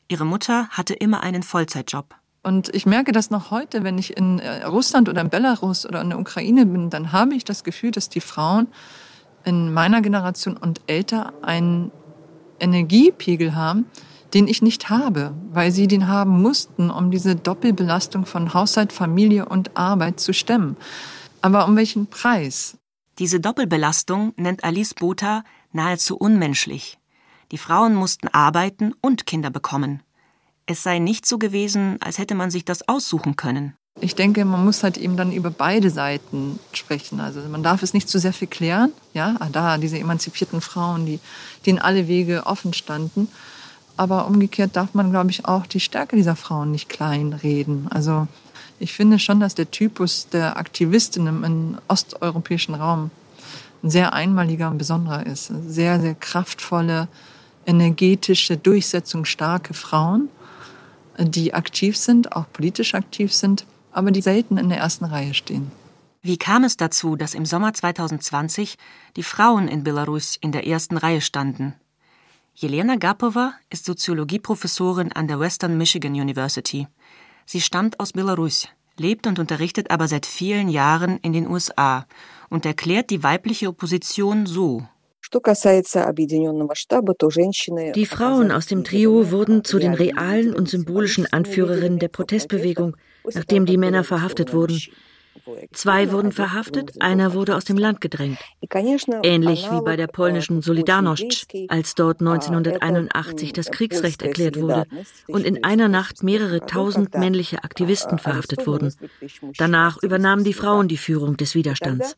Ihre 0.08 0.24
Mutter 0.24 0.68
hatte 0.70 0.94
immer 0.94 1.22
einen 1.22 1.42
Vollzeitjob. 1.44 2.16
Und 2.42 2.74
ich 2.74 2.86
merke 2.86 3.12
das 3.12 3.30
noch 3.30 3.50
heute, 3.50 3.84
wenn 3.84 3.98
ich 3.98 4.16
in 4.16 4.38
äh, 4.38 4.64
Russland 4.64 5.08
oder 5.08 5.20
in 5.20 5.30
Belarus 5.30 5.86
oder 5.86 6.00
in 6.00 6.10
der 6.10 6.18
Ukraine 6.18 6.66
bin, 6.66 6.90
dann 6.90 7.12
habe 7.12 7.34
ich 7.34 7.44
das 7.44 7.64
Gefühl, 7.64 7.90
dass 7.90 8.08
die 8.08 8.20
Frauen 8.20 8.68
in 9.44 9.72
meiner 9.72 10.02
Generation 10.02 10.56
und 10.56 10.80
älter 10.86 11.32
einen 11.42 11.90
Energiepegel 12.58 13.54
haben, 13.54 13.86
den 14.34 14.46
ich 14.46 14.62
nicht 14.62 14.90
habe, 14.90 15.34
weil 15.50 15.72
sie 15.72 15.86
den 15.86 16.06
haben 16.08 16.40
mussten, 16.42 16.90
um 16.90 17.10
diese 17.10 17.34
Doppelbelastung 17.36 18.26
von 18.26 18.54
Haushalt, 18.54 18.92
Familie 18.92 19.46
und 19.46 19.76
Arbeit 19.76 20.20
zu 20.20 20.32
stemmen. 20.32 20.76
Aber 21.42 21.66
um 21.66 21.76
welchen 21.76 22.06
Preis? 22.06 22.76
Diese 23.18 23.40
Doppelbelastung 23.40 24.32
nennt 24.36 24.64
Alice 24.64 24.94
Botha 24.94 25.42
nahezu 25.72 26.16
unmenschlich. 26.16 26.98
Die 27.50 27.58
Frauen 27.58 27.94
mussten 27.94 28.28
arbeiten 28.28 28.94
und 29.00 29.26
Kinder 29.26 29.50
bekommen. 29.50 30.02
Es 30.66 30.82
sei 30.84 31.00
nicht 31.00 31.26
so 31.26 31.38
gewesen, 31.38 31.96
als 32.00 32.18
hätte 32.18 32.36
man 32.36 32.50
sich 32.50 32.64
das 32.64 32.88
aussuchen 32.88 33.34
können. 33.34 33.74
Ich 33.98 34.14
denke, 34.14 34.44
man 34.44 34.64
muss 34.64 34.82
halt 34.82 34.96
eben 34.96 35.16
dann 35.16 35.32
über 35.32 35.50
beide 35.50 35.90
Seiten 35.90 36.58
sprechen. 36.72 37.20
Also 37.20 37.40
man 37.40 37.62
darf 37.62 37.82
es 37.82 37.92
nicht 37.92 38.08
zu 38.08 38.18
sehr 38.18 38.32
viel 38.32 38.48
klären. 38.48 38.92
Ja, 39.12 39.36
ah, 39.40 39.48
da 39.50 39.78
diese 39.78 39.98
emanzipierten 39.98 40.60
Frauen, 40.60 41.06
die, 41.06 41.20
denen 41.66 41.78
alle 41.78 42.08
Wege 42.08 42.46
offen 42.46 42.72
standen. 42.72 43.28
Aber 43.96 44.26
umgekehrt 44.26 44.76
darf 44.76 44.94
man, 44.94 45.10
glaube 45.10 45.30
ich, 45.30 45.44
auch 45.44 45.66
die 45.66 45.80
Stärke 45.80 46.16
dieser 46.16 46.36
Frauen 46.36 46.70
nicht 46.70 46.88
kleinreden. 46.88 47.88
Also 47.90 48.26
ich 48.78 48.94
finde 48.94 49.18
schon, 49.18 49.40
dass 49.40 49.54
der 49.54 49.70
Typus 49.70 50.28
der 50.28 50.56
Aktivistinnen 50.56 51.44
im 51.44 51.78
osteuropäischen 51.88 52.74
Raum 52.74 53.10
ein 53.82 53.90
sehr 53.90 54.14
einmaliger 54.14 54.70
und 54.70 54.78
besonderer 54.78 55.26
ist. 55.26 55.52
Sehr, 55.66 56.00
sehr 56.00 56.14
kraftvolle, 56.14 57.08
energetische, 57.66 58.56
durchsetzungsstarke 58.56 59.74
Frauen, 59.74 60.30
die 61.18 61.52
aktiv 61.52 61.98
sind, 61.98 62.32
auch 62.32 62.46
politisch 62.50 62.94
aktiv 62.94 63.34
sind 63.34 63.66
aber 63.92 64.10
die 64.10 64.22
selten 64.22 64.56
in 64.56 64.68
der 64.68 64.78
ersten 64.78 65.04
Reihe 65.04 65.34
stehen. 65.34 65.70
Wie 66.22 66.36
kam 66.36 66.64
es 66.64 66.76
dazu, 66.76 67.16
dass 67.16 67.34
im 67.34 67.46
Sommer 67.46 67.72
2020 67.72 68.76
die 69.16 69.22
Frauen 69.22 69.68
in 69.68 69.84
Belarus 69.84 70.36
in 70.36 70.52
der 70.52 70.66
ersten 70.66 70.98
Reihe 70.98 71.22
standen? 71.22 71.74
Jelena 72.54 72.96
Gapova 72.96 73.54
ist 73.70 73.86
Soziologieprofessorin 73.86 75.12
an 75.12 75.28
der 75.28 75.40
Western 75.40 75.78
Michigan 75.78 76.12
University. 76.12 76.88
Sie 77.46 77.62
stammt 77.62 77.98
aus 78.00 78.12
Belarus, 78.12 78.68
lebt 78.98 79.26
und 79.26 79.38
unterrichtet 79.38 79.90
aber 79.90 80.08
seit 80.08 80.26
vielen 80.26 80.68
Jahren 80.68 81.18
in 81.22 81.32
den 81.32 81.48
USA 81.48 82.06
und 82.50 82.66
erklärt 82.66 83.08
die 83.08 83.22
weibliche 83.22 83.68
Opposition 83.68 84.44
so. 84.44 84.82
Die 87.94 88.06
Frauen 88.06 88.52
aus 88.52 88.66
dem 88.66 88.84
Trio 88.84 89.30
wurden 89.30 89.64
zu 89.64 89.78
den 89.78 89.94
realen 89.94 90.54
und 90.54 90.68
symbolischen 90.68 91.32
Anführerinnen 91.32 91.98
der 91.98 92.08
Protestbewegung, 92.08 92.96
nachdem 93.34 93.66
die 93.66 93.76
Männer 93.76 94.04
verhaftet 94.04 94.52
wurden. 94.52 94.80
Zwei 95.72 96.10
wurden 96.12 96.32
verhaftet, 96.32 97.00
einer 97.00 97.34
wurde 97.34 97.56
aus 97.56 97.64
dem 97.64 97.78
Land 97.78 98.00
gedrängt. 98.00 98.38
Ähnlich 99.22 99.70
wie 99.70 99.80
bei 99.80 99.96
der 99.96 100.06
polnischen 100.06 100.60
Solidarność, 100.60 101.46
als 101.68 101.94
dort 101.94 102.20
1981 102.20 103.52
das 103.52 103.70
Kriegsrecht 103.70 104.22
erklärt 104.22 104.60
wurde 104.60 104.86
und 105.28 105.44
in 105.44 105.64
einer 105.64 105.88
Nacht 105.88 106.22
mehrere 106.22 106.66
tausend 106.66 107.14
männliche 107.14 107.62
Aktivisten 107.64 108.18
verhaftet 108.18 108.66
wurden. 108.66 108.94
Danach 109.56 110.02
übernahmen 110.02 110.44
die 110.44 110.52
Frauen 110.52 110.88
die 110.88 110.96
Führung 110.96 111.36
des 111.36 111.54
Widerstands. 111.54 112.16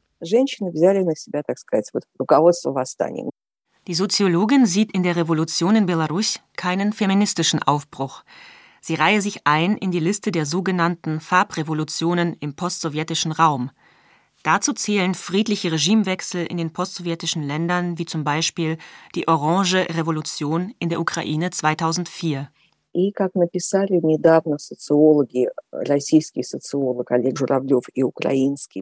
Die 3.89 3.95
Soziologin 3.95 4.67
sieht 4.67 4.93
in 4.93 5.03
der 5.03 5.17
Revolution 5.17 5.77
in 5.77 5.87
Belarus 5.87 6.41
keinen 6.57 6.93
feministischen 6.93 7.63
Aufbruch. 7.63 8.23
Sie 8.85 8.95
reihe 8.95 9.21
sich 9.21 9.47
ein 9.47 9.77
in 9.77 9.93
die 9.93 10.01
Liste 10.01 10.33
der 10.33 10.45
sogenannten 10.45 11.21
Farbrevolutionen 11.21 12.37
im 12.41 12.55
postsowjetischen 12.55 13.31
Raum. 13.31 13.71
Dazu 14.43 14.73
zählen 14.73 15.15
friedliche 15.15 15.71
Regimewechsel 15.71 16.45
in 16.45 16.57
den 16.57 16.73
postsowjetischen 16.73 17.45
Ländern 17.45 17.97
wie 17.99 18.07
zum 18.07 18.25
Beispiel 18.25 18.77
die 19.15 19.29
Orange 19.29 19.87
Revolution 19.97 20.75
in 20.81 20.89
der 20.89 21.01
Ukraine 21.01 21.51
2004. 21.51 22.49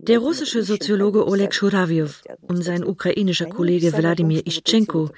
Der 0.03 0.19
russische 0.19 0.63
Soziologe 0.63 1.27
Oleg 1.29 1.55
Schurawjow 1.55 2.11
und 2.41 2.63
sein 2.65 2.85
ukrainischer 2.85 3.47
Kollege 3.47 3.93
Wladimir 3.93 4.47
Ischenko 4.47 5.11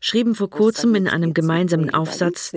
schrieben 0.00 0.36
vor 0.36 0.48
kurzem 0.48 0.94
in 0.94 1.08
einem 1.08 1.34
gemeinsamen 1.34 1.92
Aufsatz, 1.92 2.54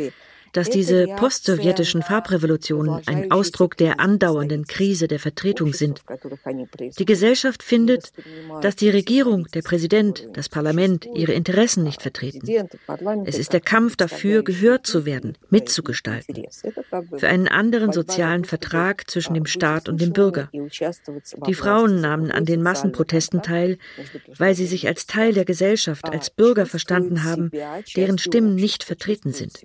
dass 0.53 0.69
diese 0.69 1.07
postsowjetischen 1.17 2.01
Farbrevolutionen 2.01 3.01
ein 3.05 3.31
Ausdruck 3.31 3.77
der 3.77 3.99
andauernden 3.99 4.65
Krise 4.65 5.07
der 5.07 5.19
Vertretung 5.19 5.73
sind. 5.73 6.01
Die 6.99 7.05
Gesellschaft 7.05 7.63
findet, 7.63 8.11
dass 8.61 8.75
die 8.75 8.89
Regierung, 8.89 9.47
der 9.53 9.61
Präsident, 9.61 10.27
das 10.33 10.49
Parlament 10.49 11.07
ihre 11.13 11.33
Interessen 11.33 11.83
nicht 11.83 12.01
vertreten. 12.01 12.41
Es 13.25 13.37
ist 13.37 13.53
der 13.53 13.61
Kampf 13.61 13.95
dafür, 13.95 14.43
gehört 14.43 14.85
zu 14.85 15.05
werden, 15.05 15.37
mitzugestalten. 15.49 16.45
Für 17.17 17.27
einen 17.27 17.47
anderen 17.47 17.91
sozialen 17.91 18.45
Vertrag 18.45 19.09
zwischen 19.09 19.33
dem 19.33 19.45
Staat 19.45 19.89
und 19.89 20.01
dem 20.01 20.13
Bürger. 20.13 20.49
Die 21.47 21.53
Frauen 21.53 22.01
nahmen 22.01 22.31
an 22.31 22.45
den 22.45 22.61
Massenprotesten 22.61 23.41
teil, 23.41 23.77
weil 24.37 24.55
sie 24.55 24.67
sich 24.67 24.87
als 24.87 25.05
Teil 25.05 25.33
der 25.33 25.45
Gesellschaft, 25.45 26.05
als 26.05 26.29
Bürger 26.29 26.65
verstanden 26.65 27.23
haben, 27.23 27.51
deren 27.95 28.17
Stimmen 28.17 28.55
nicht 28.55 28.83
vertreten 28.83 29.31
sind 29.31 29.61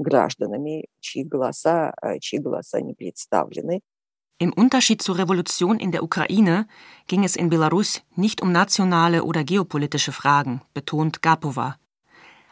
гражданами, 0.00 0.86
чьи 1.00 1.24
голоса, 1.24 1.94
чьи 2.20 2.38
голоса 2.38 2.80
не 2.80 2.94
представлены. 2.94 3.82
Im 4.38 4.52
Unterschied 4.52 5.00
zur 5.00 5.16
Revolution 5.16 5.78
in 5.78 5.92
der 5.92 6.02
Ukraine 6.02 6.68
ging 7.06 7.24
es 7.24 7.36
in 7.36 7.48
Belarus 7.48 8.02
nicht 8.16 8.42
um 8.42 8.52
nationale 8.52 9.24
oder 9.24 9.44
geopolitische 9.44 10.12
Fragen, 10.12 10.60
betont 10.74 11.22
Gapova. 11.22 11.78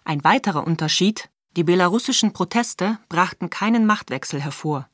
Ein 0.05 0.25
weiterer 0.25 0.67
Unterschied, 0.67 1.29
die 1.57 1.63
belarussischen 1.63 2.33
Proteste 2.33 2.99
brachten 3.11 3.51
keinen 3.51 3.85
Machtwechsel 3.85 4.41
hervor. 4.41 4.89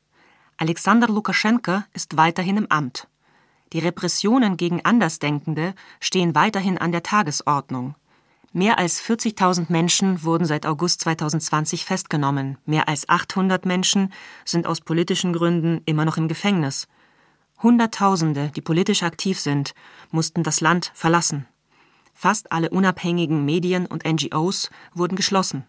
Alexander 0.57 1.07
Lukaschenka 1.07 1.87
ist 1.95 2.17
weiterhin 2.17 2.57
im 2.57 2.67
Amt. 2.69 3.07
Die 3.73 3.79
Repressionen 3.79 4.57
gegen 4.57 4.85
Andersdenkende 4.85 5.75
stehen 6.00 6.35
weiterhin 6.35 6.77
an 6.77 6.91
der 6.91 7.05
Tagesordnung. 7.05 7.95
Mehr 8.58 8.80
als 8.80 9.02
40.000 9.02 9.66
Menschen 9.68 10.24
wurden 10.24 10.46
seit 10.46 10.66
August 10.66 11.02
2020 11.02 11.84
festgenommen. 11.84 12.58
Mehr 12.66 12.88
als 12.88 13.10
800 13.10 13.66
Menschen 13.66 14.14
sind 14.46 14.66
aus 14.66 14.80
politischen 14.80 15.34
Gründen 15.34 15.82
immer 15.86 16.06
noch 16.06 16.16
im 16.16 16.30
Gefängnis. 16.30 16.88
Hunderttausende, 17.62 18.54
die 18.56 18.62
politisch 18.62 19.04
aktiv 19.04 19.42
sind, 19.42 19.74
mussten 20.10 20.42
das 20.42 20.62
Land 20.62 20.94
verlassen. 20.94 21.48
Fast 22.14 22.54
alle 22.54 22.70
unabhängigen 22.70 23.44
Medien 23.44 23.88
und 23.88 24.06
NGOs 24.06 24.70
wurden 24.94 25.18
geschlossen. 25.18 25.68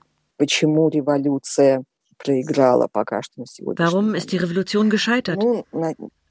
Warum 3.78 4.14
ist 4.14 4.30
die 4.30 4.36
Revolution 4.36 4.90
gescheitert? 4.90 5.44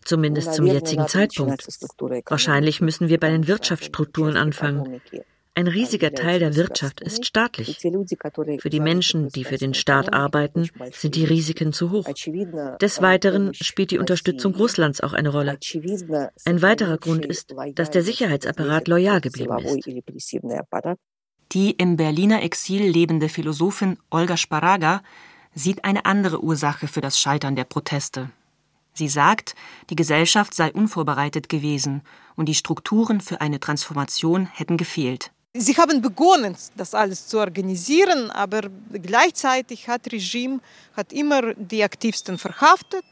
Zumindest 0.06 0.54
zum 0.54 0.68
jetzigen 0.68 1.10
Zeitpunkt. 1.10 1.68
Wahrscheinlich 2.30 2.80
müssen 2.80 3.10
wir 3.10 3.20
bei 3.20 3.30
den 3.30 3.46
Wirtschaftsstrukturen 3.46 4.38
anfangen. 4.38 5.02
Ein 5.58 5.68
riesiger 5.68 6.12
Teil 6.12 6.40
der 6.40 6.56
Wirtschaft 6.56 7.00
ist 7.00 7.26
staatlich. 7.26 7.80
Für 8.60 8.70
die 8.70 8.82
Menschen, 8.82 9.30
die 9.30 9.46
für 9.46 9.58
den 9.58 9.74
Staat 9.74 10.14
arbeiten, 10.14 10.70
sind 10.92 11.16
die 11.16 11.24
Risiken 11.24 11.72
zu 11.72 11.92
hoch. 11.92 12.06
Des 12.82 13.02
Weiteren 13.02 13.54
spielt 13.54 13.92
die 13.92 13.98
Unterstützung 13.98 14.54
Russlands 14.56 15.00
auch 15.00 15.14
eine 15.14 15.30
Rolle. 15.30 15.58
Ein 16.44 16.62
weiterer 16.62 16.98
Grund 16.98 17.26
ist, 17.26 17.56
dass 17.76 17.90
der 17.90 18.04
Sicherheitsapparat 18.04 18.90
loyal 18.90 19.22
geblieben 19.22 19.58
ist. 19.60 19.88
Die 21.54 21.72
im 21.72 21.96
Berliner 21.96 22.44
Exil 22.44 22.90
lebende 22.90 23.30
Philosophin 23.30 23.98
Olga 24.10 24.36
Sparaga 24.36 25.04
sieht 25.54 25.86
eine 25.86 26.06
andere 26.06 26.44
Ursache 26.44 26.88
für 26.88 27.02
das 27.02 27.18
Scheitern 27.18 27.56
der 27.56 27.64
Proteste. 27.64 28.30
Sie 28.94 29.08
sagt, 29.08 29.56
die 29.90 29.96
Gesellschaft 29.96 30.54
sei 30.54 30.72
unvorbereitet 30.72 31.48
gewesen 31.50 32.02
und 32.36 32.48
die 32.48 32.56
Strukturen 32.56 33.22
für 33.22 33.42
eine 33.42 33.60
Transformation 33.60 34.48
hätten 34.48 34.78
gefehlt. 34.78 35.32
Sie 35.58 35.78
haben 35.78 36.02
begonnen, 36.02 36.54
das 36.76 36.94
alles 36.94 37.28
zu 37.28 37.40
organisieren, 37.40 38.30
aber 38.32 38.64
gleichzeitig 38.92 39.88
hat 39.88 40.12
Regime 40.12 40.60
hat 40.98 41.14
immer 41.14 41.54
die 41.54 41.82
Aktivsten 41.82 42.38
verhaftet. 42.38 43.06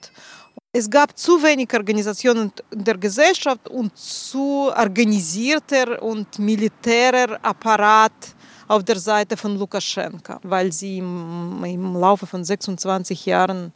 Es 0.73 0.89
gab 0.89 1.17
zu 1.17 1.41
wenig 1.41 1.73
Organisationen 1.73 2.51
der 2.73 2.97
Gesellschaft 2.97 3.69
und 3.69 3.97
zu 3.97 4.69
organisierter 4.75 6.03
und 6.03 6.37
militärer 6.37 7.39
Apparat 7.41 8.35
auf 8.67 8.83
der 8.83 8.99
Seite 8.99 9.37
von 9.37 9.57
Lukaschenka, 9.57 10.41
weil 10.43 10.73
sie 10.73 10.97
im, 10.97 11.63
im 11.63 11.95
Laufe 11.95 12.27
von 12.27 12.43
26 12.43 13.25
Jahren 13.25 13.71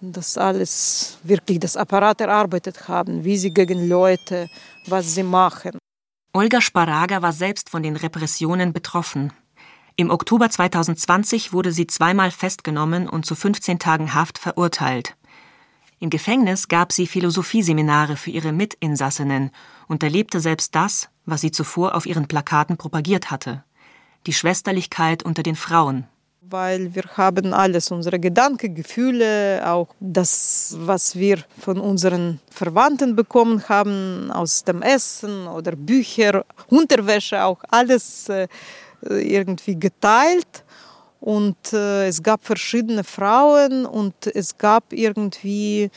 das 0.00 0.38
alles 0.38 1.18
wirklich 1.24 1.58
das 1.58 1.76
Apparat 1.76 2.20
erarbeitet 2.20 2.86
haben, 2.86 3.24
wie 3.24 3.36
sie 3.36 3.52
gegen 3.52 3.88
Leute, 3.88 4.48
was 4.86 5.14
sie 5.16 5.24
machen. 5.24 5.78
Olga 6.34 6.62
Sparaga 6.62 7.20
war 7.20 7.34
selbst 7.34 7.68
von 7.68 7.82
den 7.82 7.94
Repressionen 7.94 8.72
betroffen. 8.72 9.34
Im 9.96 10.08
Oktober 10.08 10.48
2020 10.48 11.52
wurde 11.52 11.72
sie 11.72 11.86
zweimal 11.86 12.30
festgenommen 12.30 13.06
und 13.06 13.26
zu 13.26 13.34
15 13.34 13.78
Tagen 13.78 14.14
Haft 14.14 14.38
verurteilt. 14.38 15.14
Im 15.98 16.08
Gefängnis 16.08 16.68
gab 16.68 16.90
sie 16.90 17.06
Philosophieseminare 17.06 18.16
für 18.16 18.30
ihre 18.30 18.52
Mitinsassinnen 18.52 19.50
und 19.88 20.02
erlebte 20.02 20.40
selbst 20.40 20.74
das, 20.74 21.10
was 21.26 21.42
sie 21.42 21.50
zuvor 21.50 21.94
auf 21.94 22.06
ihren 22.06 22.28
Plakaten 22.28 22.78
propagiert 22.78 23.30
hatte. 23.30 23.62
Die 24.26 24.32
Schwesterlichkeit 24.32 25.22
unter 25.22 25.42
den 25.42 25.54
Frauen, 25.54 26.06
weil 26.50 26.94
wir 26.94 27.04
haben 27.16 27.54
alles, 27.54 27.90
unsere 27.90 28.18
Gedanken, 28.18 28.74
Gefühle, 28.74 29.62
auch 29.64 29.88
das, 30.00 30.74
was 30.78 31.16
wir 31.16 31.38
von 31.58 31.78
unseren 31.78 32.40
Verwandten 32.50 33.14
bekommen 33.14 33.62
haben, 33.68 34.30
aus 34.32 34.64
dem 34.64 34.82
Essen 34.82 35.46
oder 35.46 35.72
Bücher, 35.76 36.44
Unterwäsche, 36.68 37.42
auch 37.44 37.62
alles 37.68 38.28
äh, 38.28 38.48
irgendwie 39.02 39.78
geteilt. 39.78 40.64
Und 41.20 41.72
äh, 41.72 42.08
es 42.08 42.20
gab 42.22 42.44
verschiedene 42.44 43.04
Frauen 43.04 43.86
und 43.86 44.26
es 44.26 44.58
gab 44.58 44.92
irgendwie 44.92 45.90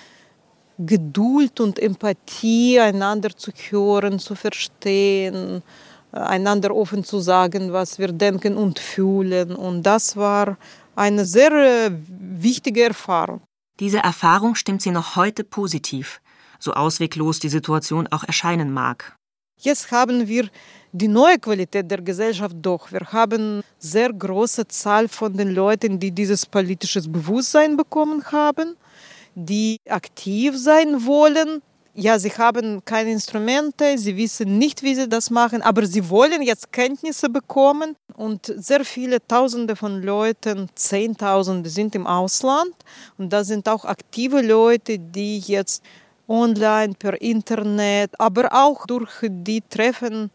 Geduld 0.77 1.59
und 1.59 1.79
Empathie, 1.79 2.79
einander 2.79 3.29
zu 3.35 3.51
hören, 3.51 4.19
zu 4.19 4.35
verstehen 4.35 5.63
einander 6.15 6.75
offen 6.75 7.03
zu 7.03 7.19
sagen, 7.19 7.73
was 7.73 7.99
wir 7.99 8.11
denken 8.11 8.57
und 8.57 8.79
fühlen. 8.79 9.55
Und 9.55 9.83
das 9.83 10.15
war 10.15 10.57
eine 10.95 11.25
sehr 11.25 11.51
äh, 11.51 11.91
wichtige 12.07 12.83
Erfahrung. 12.83 13.41
Diese 13.79 13.99
Erfahrung 13.99 14.55
stimmt 14.55 14.81
sie 14.81 14.91
noch 14.91 15.17
heute 15.17 15.43
positiv, 15.43 16.21
so 16.59 16.73
ausweglos 16.73 17.39
die 17.39 17.49
Situation 17.49 18.07
auch 18.11 18.23
erscheinen 18.23 18.71
mag. 18.71 19.15
Jetzt 19.59 19.91
haben 19.91 20.27
wir 20.27 20.49
die 20.91 21.07
neue 21.09 21.37
Qualität 21.39 21.91
der 21.91 22.01
Gesellschaft 22.01 22.55
doch. 22.61 22.91
Wir 22.91 23.01
haben 23.11 23.61
sehr 23.79 24.13
große 24.13 24.67
Zahl 24.67 25.07
von 25.09 25.35
den 25.35 25.51
Leuten, 25.53 25.99
die 25.99 26.11
dieses 26.11 26.45
politische 26.45 27.01
Bewusstsein 27.01 27.75
bekommen 27.75 28.23
haben, 28.31 28.77
die 29.33 29.77
aktiv 29.89 30.57
sein 30.57 31.05
wollen, 31.05 31.61
ja, 31.95 32.19
sie 32.19 32.29
haben 32.29 32.83
keine 32.83 33.11
Instrumente, 33.11 33.97
sie 33.97 34.17
wissen 34.17 34.57
nicht, 34.57 34.83
wie 34.83 34.95
sie 34.95 35.07
das 35.07 35.29
machen, 35.29 35.61
aber 35.61 35.85
sie 35.85 36.09
wollen 36.09 36.41
jetzt 36.41 36.73
Kenntnisse 36.73 37.29
bekommen 37.29 37.95
und 38.15 38.53
sehr 38.57 38.83
viele 38.83 39.25
Tausende 39.25 39.77
von 39.77 40.01
Leuten, 40.01 40.69
Zehntausende 40.75 41.69
sind 41.69 41.95
im 41.95 42.05
Ausland 42.05 42.75
und 43.17 43.31
da 43.31 43.45
sind 43.45 43.69
auch 43.69 43.85
aktive 43.85 44.41
Leute, 44.41 44.99
die 44.99 45.39
jetzt 45.39 45.83
online, 46.27 46.95
per 46.95 47.21
Internet, 47.21 48.19
aber 48.19 48.49
auch 48.51 48.85
durch 48.85 49.11
die 49.23 49.61
Treffen 49.61 50.31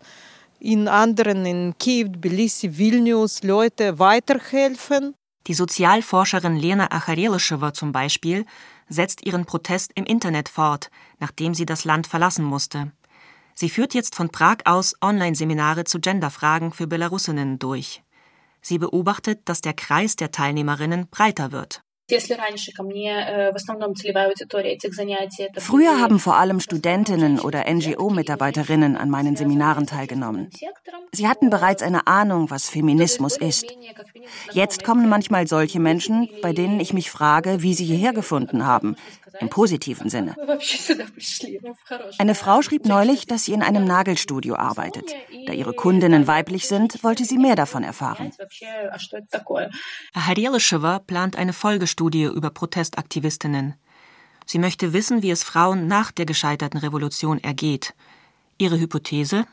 in 0.61 0.89
anderen, 0.89 1.45
in 1.45 1.75
Kiew, 1.79 2.09
Tbilisi, 2.09 2.79
Vilnius, 2.79 3.43
Leute 3.43 3.99
weiterhelfen. 3.99 5.15
Die 5.47 5.55
Sozialforscherin 5.55 6.57
Lena 6.57 6.87
Achareleschewa 6.91 7.73
zum 7.73 7.93
Beispiel 7.93 8.45
setzt 8.91 9.25
ihren 9.25 9.47
Protest 9.47 9.93
im 9.95 10.05
Internet 10.05 10.51
fort, 10.51 10.91
nachdem 11.19 11.55
sie 11.55 11.65
das 11.65 11.85
Land 11.87 12.07
verlassen 12.07 12.45
musste. 12.45 12.93
Sie 13.55 13.71
führt 13.71 13.95
jetzt 13.95 14.15
von 14.15 14.31
Prag 14.31 14.59
aus 14.67 14.95
Online-Seminare 15.01 15.85
zu 15.85 16.01
Genderfragen 16.01 16.73
für 16.73 16.87
Belarusinnen 16.87 17.59
durch. 17.59 18.03
Sie 18.61 18.79
beobachtet, 18.79 19.41
dass 19.47 19.63
der 19.63 19.73
Kreis 19.73 20.17
der 20.17 20.33
Teilnehmerinnen 20.33 21.09
breiter 21.09 21.53
wird. 21.53 21.83
Früher 25.59 26.01
haben 26.01 26.19
vor 26.19 26.37
allem 26.37 26.61
Studentinnen 26.61 27.41
oder 27.41 27.65
NGO-Mitarbeiterinnen 27.73 28.97
an 28.97 29.11
meinen 29.11 29.37
Seminaren 29.37 29.87
teilgenommen. 29.87 30.51
Sie 31.13 31.29
hatten 31.29 31.51
bereits 31.51 31.83
eine 31.83 32.07
Ahnung, 32.07 32.51
was 32.51 32.69
Feminismus 32.69 33.37
ist. 33.37 33.67
Jetzt 34.53 34.85
kommen 34.85 35.09
manchmal 35.09 35.47
solche 35.47 35.81
Menschen, 35.81 36.29
bei 36.43 36.53
denen 36.53 36.81
ich 36.81 36.93
mich 36.93 37.11
frage, 37.11 37.63
wie 37.63 37.75
sie 37.75 37.85
hierher 37.85 38.13
gefunden 38.13 38.67
haben, 38.67 38.97
im 39.39 39.49
positiven 39.49 40.09
Sinne. 40.11 40.35
Eine 42.19 42.35
Frau 42.35 42.63
schrieb 42.63 42.87
neulich, 42.87 43.27
dass 43.27 43.45
sie 43.45 43.53
in 43.53 43.63
einem 43.63 43.85
Nagelstudio 43.85 44.57
arbeitet. 44.57 45.15
Da 45.47 45.53
ihre 45.53 45.73
Kundinnen 45.73 46.27
weiblich 46.27 46.67
sind, 46.67 47.03
wollte 47.05 47.25
sie 47.25 47.39
mehr 47.39 47.57
davon 47.57 47.85
erfahren. 47.85 48.33
Harielisheva 50.15 50.99
plant 50.99 51.37
eine 51.37 51.53
Folgestudie 51.53 52.25
über 52.25 52.51
Protestaktivistinnen. 52.51 53.75
Sie 54.47 54.59
möchte 54.59 54.93
wissen, 54.93 55.23
wie 55.23 55.31
es 55.31 55.45
Frauen 55.45 55.87
nach 55.87 56.11
der 56.11 56.27
gescheiterten 56.27 56.81
Revolution 56.81 57.39
ergeht. 57.39 57.95
Ihre 58.59 58.81
Hypothese? 58.81 59.47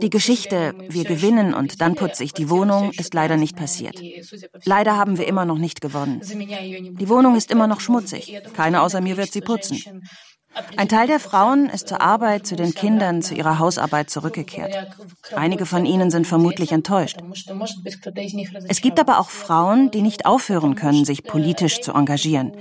Die 0.00 0.10
Geschichte, 0.10 0.74
wir 0.88 1.04
gewinnen 1.04 1.54
und 1.54 1.80
dann 1.80 1.94
putze 1.96 2.22
ich 2.22 2.32
die 2.32 2.48
Wohnung, 2.48 2.92
ist 2.92 3.12
leider 3.12 3.36
nicht 3.36 3.56
passiert. 3.56 4.00
Leider 4.64 4.96
haben 4.96 5.18
wir 5.18 5.26
immer 5.26 5.44
noch 5.44 5.58
nicht 5.58 5.80
gewonnen. 5.80 6.20
Die 6.22 7.08
Wohnung 7.08 7.36
ist 7.36 7.50
immer 7.50 7.66
noch 7.66 7.80
schmutzig. 7.80 8.40
Keiner 8.54 8.82
außer 8.82 9.00
mir 9.00 9.16
wird 9.16 9.32
sie 9.32 9.40
putzen. 9.40 10.04
Ein 10.76 10.88
Teil 10.88 11.06
der 11.06 11.20
Frauen 11.20 11.68
ist 11.68 11.88
zur 11.88 12.00
Arbeit, 12.00 12.46
zu 12.46 12.56
den 12.56 12.74
Kindern, 12.74 13.22
zu 13.22 13.34
ihrer 13.34 13.58
Hausarbeit 13.58 14.10
zurückgekehrt. 14.10 14.74
Einige 15.34 15.66
von 15.66 15.86
ihnen 15.86 16.10
sind 16.10 16.26
vermutlich 16.26 16.72
enttäuscht. 16.72 17.18
Es 18.68 18.80
gibt 18.80 19.00
aber 19.00 19.18
auch 19.18 19.30
Frauen, 19.30 19.90
die 19.90 20.02
nicht 20.02 20.26
aufhören 20.26 20.74
können, 20.74 21.04
sich 21.04 21.24
politisch 21.24 21.80
zu 21.80 21.92
engagieren. 21.92 22.52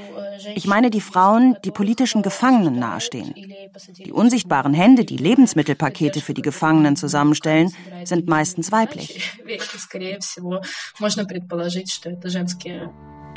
Ich 0.55 0.67
meine 0.67 0.89
die 0.89 1.01
Frauen, 1.01 1.57
die 1.63 1.71
politischen 1.71 2.21
Gefangenen 2.21 2.79
nahestehen. 2.79 3.33
Die 3.97 4.11
unsichtbaren 4.11 4.73
Hände, 4.73 5.05
die 5.05 5.17
Lebensmittelpakete 5.17 6.21
für 6.21 6.33
die 6.33 6.41
Gefangenen 6.41 6.95
zusammenstellen, 6.95 7.73
sind 8.05 8.27
meistens 8.27 8.71
weiblich. 8.71 9.33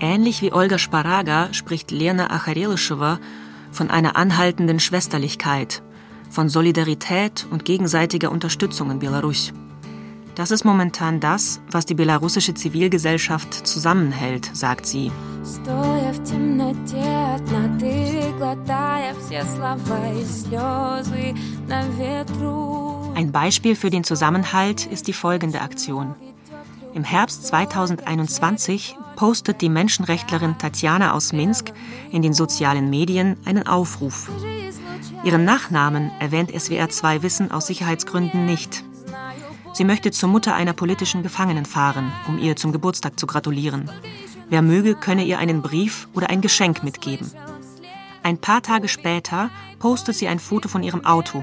Ähnlich 0.01 0.43
wie 0.43 0.53
Olga 0.53 0.79
Sparaga 0.79 1.53
spricht 1.53 1.90
Lena 1.90 2.31
Achareleschewa 2.31 3.21
von 3.74 3.90
einer 3.90 4.16
anhaltenden 4.16 4.80
Schwesterlichkeit, 4.80 5.82
von 6.30 6.48
Solidarität 6.48 7.46
und 7.50 7.64
gegenseitiger 7.64 8.30
Unterstützung 8.30 8.90
in 8.90 9.00
Belarus. 9.00 9.52
Das 10.34 10.50
ist 10.50 10.64
momentan 10.64 11.20
das, 11.20 11.60
was 11.70 11.87
die 11.87 11.94
belarussische 11.94 12.54
Zivilgesellschaft 12.54 13.66
zusammenhält, 13.66 14.50
sagt 14.52 14.87
sie. 14.87 15.12
Ein 23.14 23.32
Beispiel 23.32 23.76
für 23.76 23.90
den 23.90 24.02
Zusammenhalt 24.02 24.87
ist 24.87 25.06
die 25.06 25.12
folgende 25.12 25.60
Aktion. 25.60 26.14
Im 26.94 27.02
Herbst 27.02 27.44
2021 27.48 28.96
postet 29.16 29.61
die 29.61 29.68
Menschenrechtlerin 29.68 30.59
Tatjana 30.59 31.12
aus 31.12 31.33
Minsk 31.33 31.72
in 32.12 32.22
den 32.22 32.33
sozialen 32.33 32.88
Medien 32.88 33.37
einen 33.44 33.66
Aufruf. 33.66 34.30
Ihren 35.24 35.44
Nachnamen 35.44 36.12
erwähnt 36.20 36.52
SWR 36.57 36.88
2 36.88 37.24
Wissen 37.24 37.50
aus 37.50 37.66
Sicherheitsgründen 37.66 38.46
nicht. 38.46 38.85
Sie 39.72 39.85
möchte 39.85 40.12
zur 40.12 40.28
Mutter 40.28 40.54
einer 40.54 40.72
politischen 40.72 41.24
Gefangenen 41.24 41.64
fahren, 41.64 42.12
um 42.28 42.38
ihr 42.38 42.54
zum 42.54 42.70
Geburtstag 42.70 43.18
zu 43.18 43.26
gratulieren. 43.26 43.90
Wer 44.48 44.62
möge, 44.62 44.94
könne 44.94 45.24
ihr 45.24 45.38
einen 45.38 45.62
Brief 45.62 46.07
oder 46.14 46.30
ein 46.30 46.42
Geschenk 46.42 46.85
mitgeben. 46.85 47.28
Ein 48.22 48.38
paar 48.38 48.62
Tage 48.62 48.87
später 48.87 49.50
postet 49.80 50.14
sie 50.14 50.28
ein 50.28 50.38
Foto 50.38 50.68
von 50.68 50.85
ihrem 50.85 51.04
Auto, 51.04 51.42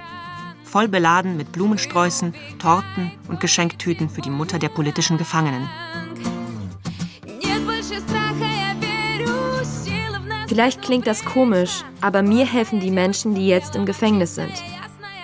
voll 0.71 0.87
beladen 0.87 1.35
mit 1.35 1.51
Blumensträußen, 1.51 2.33
Torten 2.57 3.11
und 3.27 3.41
Geschenktüten 3.41 4.09
für 4.09 4.21
die 4.21 4.29
Mutter 4.29 4.57
der 4.57 4.69
politischen 4.69 5.17
Gefangenen. 5.17 5.69
Vielleicht 10.47 10.81
klingt 10.81 11.07
das 11.07 11.23
komisch, 11.23 11.83
aber 12.01 12.23
mir 12.23 12.45
helfen 12.45 12.79
die 12.79 12.91
Menschen, 12.91 13.35
die 13.35 13.47
jetzt 13.47 13.75
im 13.75 13.85
Gefängnis 13.85 14.35
sind. 14.35 14.51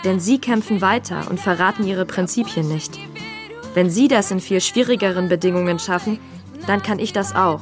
Denn 0.04 0.20
sie 0.20 0.40
kämpfen 0.40 0.82
weiter 0.82 1.30
und 1.30 1.40
verraten 1.40 1.86
ihre 1.86 2.06
Prinzipien 2.06 2.68
nicht. 2.68 2.98
Wenn 3.74 3.90
sie 3.90 4.08
das 4.08 4.32
in 4.32 4.40
viel 4.40 4.62
schwierigeren 4.62 5.30
Bedingungen 5.30 5.80
schaffen, 5.80 6.20
dann 6.66 6.82
kann 6.82 7.00
ich 7.00 7.14
das 7.14 7.36
auch. 7.36 7.62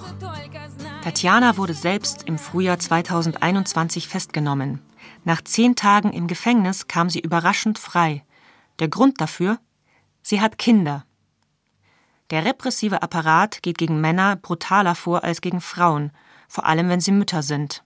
Tatjana 1.04 1.58
wurde 1.58 1.74
selbst 1.74 2.24
im 2.28 2.39
Frühjahr 2.39 2.80
2021 2.80 4.08
festgenommen. 4.08 4.80
Nach 5.24 5.41
zehn 5.44 5.76
Tagen 5.76 6.12
im 6.12 6.28
Gefängnis 6.28 6.88
kam 6.88 7.10
sie 7.10 7.20
überraschend 7.20 7.80
frei. 7.80 8.24
Der 8.80 8.88
Grund 8.88 9.22
dafür? 9.22 9.60
Sie 10.22 10.41
hat 10.41 10.58
Kinder. 10.58 11.06
Der 12.32 12.46
repressive 12.46 13.04
Apparat 13.04 13.62
geht 13.62 13.78
gegen 13.78 14.02
Männer 14.02 14.36
brutaler 14.36 14.96
vor 14.96 15.24
als 15.24 15.41
gegen 15.41 15.62
Frauen, 15.62 16.12
vor 16.48 16.65
allem 16.65 16.89
wenn 16.89 17.00
sie 17.00 17.12
Mütter 17.12 17.44
sind. 17.44 17.84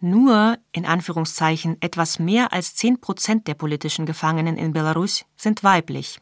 Nur, 0.00 0.58
in 0.72 0.86
Anführungszeichen, 0.86 1.76
etwas 1.80 2.18
mehr 2.18 2.52
als 2.52 2.74
zehn 2.74 3.00
Prozent 3.00 3.46
der 3.46 3.54
politischen 3.54 4.06
Gefangenen 4.06 4.56
in 4.56 4.72
Belarus 4.72 5.24
sind 5.36 5.62
weiblich. 5.62 6.20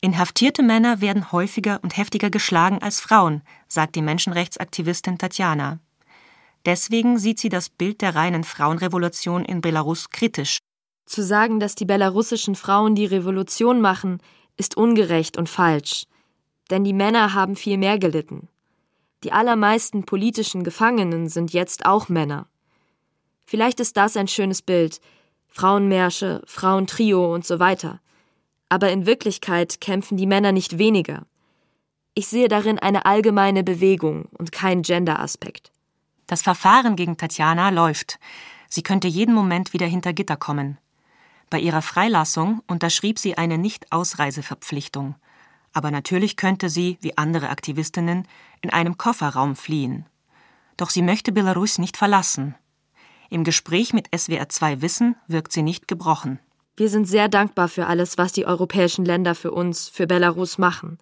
Inhaftierte 0.00 0.62
Männer 0.62 1.02
werden 1.02 1.30
häufiger 1.30 1.80
und 1.82 1.98
heftiger 1.98 2.30
geschlagen 2.30 2.78
als 2.80 3.00
Frauen, 3.00 3.42
sagt 3.68 3.96
die 3.96 4.02
Menschenrechtsaktivistin 4.02 5.18
Tatjana. 5.18 5.78
Deswegen 6.66 7.18
sieht 7.18 7.38
sie 7.38 7.48
das 7.48 7.70
Bild 7.70 8.02
der 8.02 8.14
reinen 8.14 8.44
Frauenrevolution 8.44 9.44
in 9.44 9.60
Belarus 9.60 10.10
kritisch. 10.10 10.58
Zu 11.06 11.22
sagen, 11.22 11.58
dass 11.58 11.74
die 11.74 11.86
belarussischen 11.86 12.54
Frauen 12.54 12.94
die 12.94 13.06
Revolution 13.06 13.80
machen, 13.80 14.18
ist 14.56 14.76
ungerecht 14.76 15.36
und 15.38 15.48
falsch. 15.48 16.04
Denn 16.70 16.84
die 16.84 16.92
Männer 16.92 17.34
haben 17.34 17.56
viel 17.56 17.78
mehr 17.78 17.98
gelitten. 17.98 18.48
Die 19.24 19.32
allermeisten 19.32 20.04
politischen 20.04 20.64
Gefangenen 20.64 21.28
sind 21.28 21.52
jetzt 21.52 21.84
auch 21.84 22.08
Männer. 22.08 22.46
Vielleicht 23.44 23.80
ist 23.80 23.96
das 23.96 24.16
ein 24.16 24.28
schönes 24.28 24.62
Bild. 24.62 25.00
Frauenmärsche, 25.48 26.42
Frauentrio 26.46 27.34
und 27.34 27.44
so 27.44 27.58
weiter. 27.58 28.00
Aber 28.68 28.90
in 28.90 29.04
Wirklichkeit 29.04 29.80
kämpfen 29.80 30.16
die 30.16 30.26
Männer 30.26 30.52
nicht 30.52 30.78
weniger. 30.78 31.26
Ich 32.14 32.28
sehe 32.28 32.48
darin 32.48 32.78
eine 32.78 33.04
allgemeine 33.04 33.64
Bewegung 33.64 34.26
und 34.38 34.52
keinen 34.52 34.82
Gender-Aspekt. 34.82 35.69
Das 36.30 36.42
Verfahren 36.42 36.94
gegen 36.94 37.16
Tatjana 37.16 37.70
läuft. 37.70 38.20
Sie 38.68 38.84
könnte 38.84 39.08
jeden 39.08 39.34
Moment 39.34 39.72
wieder 39.72 39.88
hinter 39.88 40.12
Gitter 40.12 40.36
kommen. 40.36 40.78
Bei 41.50 41.58
ihrer 41.58 41.82
Freilassung 41.82 42.62
unterschrieb 42.68 43.18
sie 43.18 43.36
eine 43.36 43.58
Nicht-Ausreiseverpflichtung. 43.58 45.16
Aber 45.72 45.90
natürlich 45.90 46.36
könnte 46.36 46.68
sie, 46.68 46.98
wie 47.00 47.18
andere 47.18 47.48
Aktivistinnen, 47.48 48.28
in 48.60 48.70
einem 48.70 48.96
Kofferraum 48.96 49.56
fliehen. 49.56 50.06
Doch 50.76 50.90
sie 50.90 51.02
möchte 51.02 51.32
Belarus 51.32 51.78
nicht 51.78 51.96
verlassen. 51.96 52.54
Im 53.28 53.42
Gespräch 53.42 53.92
mit 53.92 54.06
SWR 54.16 54.48
2 54.48 54.82
Wissen 54.82 55.16
wirkt 55.26 55.50
sie 55.50 55.62
nicht 55.62 55.88
gebrochen. 55.88 56.38
Wir 56.76 56.90
sind 56.90 57.06
sehr 57.06 57.28
dankbar 57.28 57.66
für 57.66 57.88
alles, 57.88 58.18
was 58.18 58.30
die 58.30 58.46
europäischen 58.46 59.04
Länder 59.04 59.34
für 59.34 59.50
uns, 59.50 59.88
für 59.88 60.06
Belarus 60.06 60.58
machen. 60.58 60.98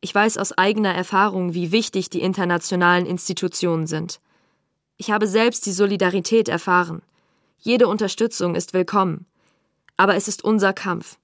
Ich 0.00 0.12
weiß 0.12 0.38
aus 0.38 0.50
eigener 0.50 0.92
Erfahrung, 0.92 1.54
wie 1.54 1.70
wichtig 1.70 2.10
die 2.10 2.22
internationalen 2.22 3.06
Institutionen 3.06 3.86
sind. 3.86 4.20
Ich 5.00 5.10
habe 5.10 5.26
selbst 5.26 5.64
die 5.64 5.72
Solidarität 5.72 6.50
erfahren. 6.50 7.00
Jede 7.58 7.88
Unterstützung 7.88 8.54
ist 8.54 8.74
willkommen. 8.74 9.24
Aber 9.96 10.14
es 10.14 10.28
ist 10.28 10.44
unser 10.44 10.74
Kampf. 10.74 11.16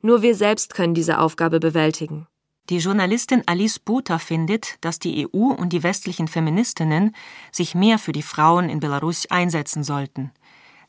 Nur 0.00 0.22
wir 0.22 0.34
selbst 0.34 0.72
können 0.72 0.94
diese 0.94 1.18
Aufgabe 1.18 1.60
bewältigen. 1.60 2.26
Die 2.70 2.78
Journalistin 2.78 3.42
Alice 3.44 3.78
Buta 3.78 4.18
findet, 4.18 4.78
dass 4.80 5.00
die 5.00 5.26
EU 5.26 5.48
und 5.52 5.74
die 5.74 5.82
westlichen 5.82 6.28
Feministinnen 6.28 7.14
sich 7.52 7.74
mehr 7.74 7.98
für 7.98 8.12
die 8.12 8.22
Frauen 8.22 8.70
in 8.70 8.80
Belarus 8.80 9.30
einsetzen 9.30 9.84
sollten. 9.84 10.30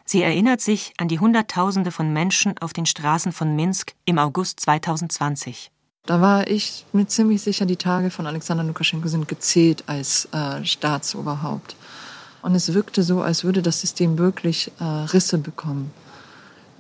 Sie 0.05 0.21
erinnert 0.21 0.61
sich 0.61 0.93
an 0.99 1.09
die 1.09 1.19
Hunderttausende 1.19 1.91
von 1.91 2.13
Menschen 2.13 2.57
auf 2.59 2.71
den 2.71 2.85
Straßen 2.85 3.33
von 3.33 3.57
Minsk 3.57 3.91
im 4.05 4.17
August 4.17 4.61
2020. 4.61 5.69
Da 6.05 6.21
war 6.21 6.47
ich 6.47 6.85
mir 6.93 7.07
ziemlich 7.07 7.41
sicher, 7.41 7.65
die 7.65 7.75
Tage 7.75 8.09
von 8.09 8.25
Alexander 8.25 8.63
Lukaschenko 8.63 9.09
sind 9.09 9.27
gezählt 9.27 9.83
als 9.87 10.29
äh, 10.31 10.63
Staatsoberhaupt. 10.63 11.75
Und 12.41 12.56
es 12.56 12.73
wirkte 12.73 13.04
so, 13.04 13.21
als 13.21 13.43
würde 13.43 13.62
das 13.62 13.82
System 13.82 14.17
wirklich 14.17 14.71
äh, 14.80 14.84
Risse 14.84 15.38
bekommen. 15.38 15.91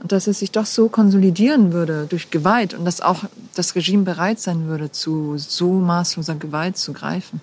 Und 0.01 0.11
dass 0.11 0.25
es 0.25 0.39
sich 0.39 0.51
doch 0.51 0.65
so 0.65 0.89
konsolidieren 0.89 1.73
würde 1.73 2.07
durch 2.09 2.31
Gewalt 2.31 2.73
und 2.73 2.85
dass 2.85 3.01
auch 3.01 3.23
das 3.53 3.75
Regime 3.75 4.03
bereit 4.03 4.39
sein 4.39 4.67
würde, 4.67 4.91
zu 4.91 5.37
so 5.37 5.73
maßloser 5.73 6.35
Gewalt 6.35 6.77
zu 6.77 6.91
greifen. 6.93 7.39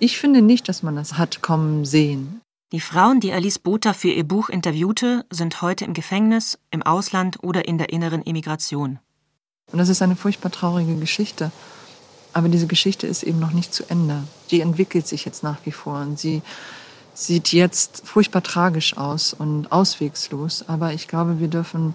Ich 0.00 0.18
finde 0.18 0.42
nicht, 0.42 0.68
dass 0.68 0.82
man 0.82 0.96
das 0.96 1.16
hat 1.16 1.42
kommen 1.42 1.84
sehen. 1.84 2.40
Die 2.72 2.80
Frauen, 2.80 3.20
die 3.20 3.32
Alice 3.32 3.58
Botha 3.58 3.92
für 3.92 4.08
ihr 4.08 4.24
Buch 4.24 4.48
interviewte, 4.48 5.24
sind 5.30 5.62
heute 5.62 5.84
im 5.84 5.92
Gefängnis, 5.92 6.58
im 6.70 6.82
Ausland 6.82 7.38
oder 7.42 7.68
in 7.68 7.78
der 7.78 7.90
inneren 7.90 8.26
Emigration. 8.26 8.98
Und 9.70 9.78
das 9.78 9.88
ist 9.88 10.02
eine 10.02 10.16
furchtbar 10.16 10.50
traurige 10.50 10.96
Geschichte. 10.96 11.52
Aber 12.32 12.48
diese 12.48 12.66
Geschichte 12.66 13.06
ist 13.06 13.22
eben 13.22 13.38
noch 13.38 13.52
nicht 13.52 13.74
zu 13.74 13.84
Ende. 13.88 14.24
Die 14.50 14.60
entwickelt 14.60 15.06
sich 15.06 15.24
jetzt 15.24 15.42
nach 15.42 15.58
wie 15.64 15.70
vor 15.70 16.00
und 16.00 16.18
sie 16.18 16.42
sieht 17.14 17.52
jetzt 17.52 18.02
furchtbar 18.06 18.42
tragisch 18.42 18.96
aus 18.96 19.34
und 19.34 19.70
auswegslos. 19.70 20.64
Aber 20.68 20.92
ich 20.92 21.08
glaube, 21.08 21.38
wir 21.40 21.48
dürfen 21.48 21.94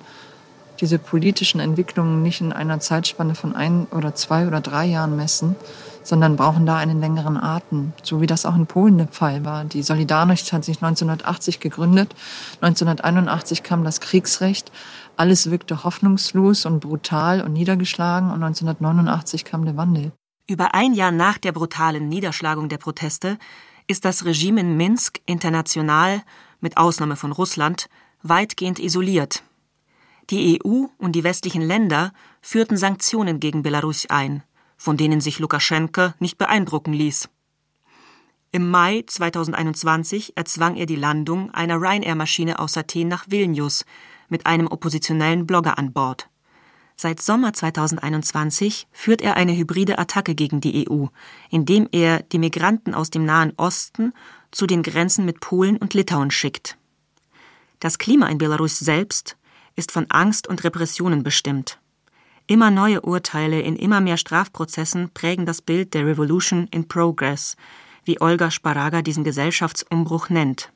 diese 0.80 1.00
politischen 1.00 1.60
Entwicklungen 1.60 2.22
nicht 2.22 2.42
in 2.42 2.54
einer 2.54 2.80
Zeitspanne 2.80 3.36
von 3.36 3.56
ein 3.56 3.88
oder 3.92 4.16
zwei 4.16 4.48
oder 4.48 4.62
drei 4.62 4.86
Jahren 4.86 5.16
messen, 5.16 5.56
sondern 6.04 6.38
brauchen 6.38 6.66
da 6.66 6.78
einen 6.78 7.02
längeren 7.02 7.38
Atem, 7.38 7.94
so 8.02 8.22
wie 8.22 8.28
das 8.28 8.46
auch 8.46 8.56
in 8.56 8.66
Polen 8.66 8.98
der 8.98 9.08
Fall 9.10 9.44
war. 9.44 9.66
Die 9.66 9.84
Solidarność 9.84 10.54
hat 10.54 10.64
sich 10.64 10.78
1980 10.78 11.60
gegründet, 11.60 12.16
1981 12.62 13.64
kam 13.64 13.84
das 13.84 14.00
Kriegsrecht, 14.00 14.72
alles 15.18 15.52
wirkte 15.52 15.84
hoffnungslos 15.84 16.66
und 16.66 16.80
brutal 16.80 17.42
und 17.42 17.54
niedergeschlagen 17.54 18.30
und 18.30 18.44
1989 18.44 19.44
kam 19.44 19.66
der 19.66 19.76
Wandel. 19.76 20.12
Über 20.50 20.74
ein 20.74 20.94
Jahr 20.94 21.12
nach 21.12 21.38
der 21.38 21.52
brutalen 21.52 22.08
Niederschlagung 22.08 22.70
der 22.70 22.78
Proteste 22.78 23.38
ist 23.88 24.06
das 24.06 24.26
Regime 24.26 24.62
in 24.62 24.78
Minsk 24.78 25.20
international, 25.26 26.24
mit 26.60 26.78
Ausnahme 26.78 27.16
von 27.16 27.32
Russland, 27.32 27.90
weitgehend 28.22 28.80
isoliert. 28.80 29.44
Die 30.30 30.60
EU 30.62 30.86
und 30.98 31.14
die 31.14 31.24
westlichen 31.24 31.62
Länder 31.62 32.12
führten 32.42 32.76
Sanktionen 32.76 33.40
gegen 33.40 33.64
Belarus 33.64 34.06
ein, 34.10 34.44
von 34.76 34.98
denen 34.98 35.22
sich 35.22 35.40
Lukaschenka 35.40 36.16
nicht 36.20 36.38
beeindrucken 36.38 36.94
ließ. 36.94 37.30
Im 38.52 38.70
Mai 38.70 39.04
2021 39.06 40.36
erzwang 40.36 40.76
er 40.76 40.86
die 40.86 40.96
Landung 40.96 41.52
einer 41.52 41.76
Ryanair-Maschine 41.76 42.60
aus 42.60 42.78
Athen 42.78 43.08
nach 43.08 43.26
Vilnius 43.30 43.86
mit 44.30 44.46
einem 44.46 44.68
oppositionellen 44.68 45.46
Blogger 45.46 45.78
an 45.78 45.94
Bord. 45.94 46.30
Seit 47.00 47.22
Sommer 47.22 47.54
2021 47.54 48.88
führt 48.92 49.22
er 49.22 49.36
eine 49.36 49.56
hybride 49.56 50.00
Attacke 50.00 50.34
gegen 50.34 50.62
die 50.62 50.90
EU, 50.90 51.06
indem 51.52 51.88
er 51.92 52.24
die 52.24 52.40
Migranten 52.40 52.96
aus 52.96 53.12
dem 53.12 53.24
Nahen 53.24 53.54
Osten 53.56 54.14
zu 54.50 54.66
den 54.66 54.82
Grenzen 54.82 55.24
mit 55.24 55.40
Polen 55.40 55.78
und 55.78 55.94
Litauen 55.94 56.32
schickt. 56.32 56.76
Das 57.80 58.00
Klima 58.00 58.28
in 58.30 58.40
Belarus 58.40 58.80
selbst 58.80 59.38
ist 59.76 59.92
von 59.92 60.08
Angst 60.10 60.48
und 60.48 60.64
Repressionen 60.64 61.22
bestimmt. 61.22 61.80
Immer 62.48 62.72
neue 62.72 63.02
Urteile 63.02 63.62
in 63.62 63.76
immer 63.76 64.02
mehr 64.02 64.18
Strafprozessen 64.18 65.12
prägen 65.14 65.46
das 65.46 65.62
Bild 65.62 65.94
der 65.94 66.08
Revolution 66.08 66.68
in 66.72 66.88
Progress, 66.88 67.58
wie 68.06 68.20
Olga 68.20 68.50
Sparaga 68.50 69.04
diesen 69.04 69.24
Gesellschaftsumbruch 69.24 70.30
nennt. 70.30 70.72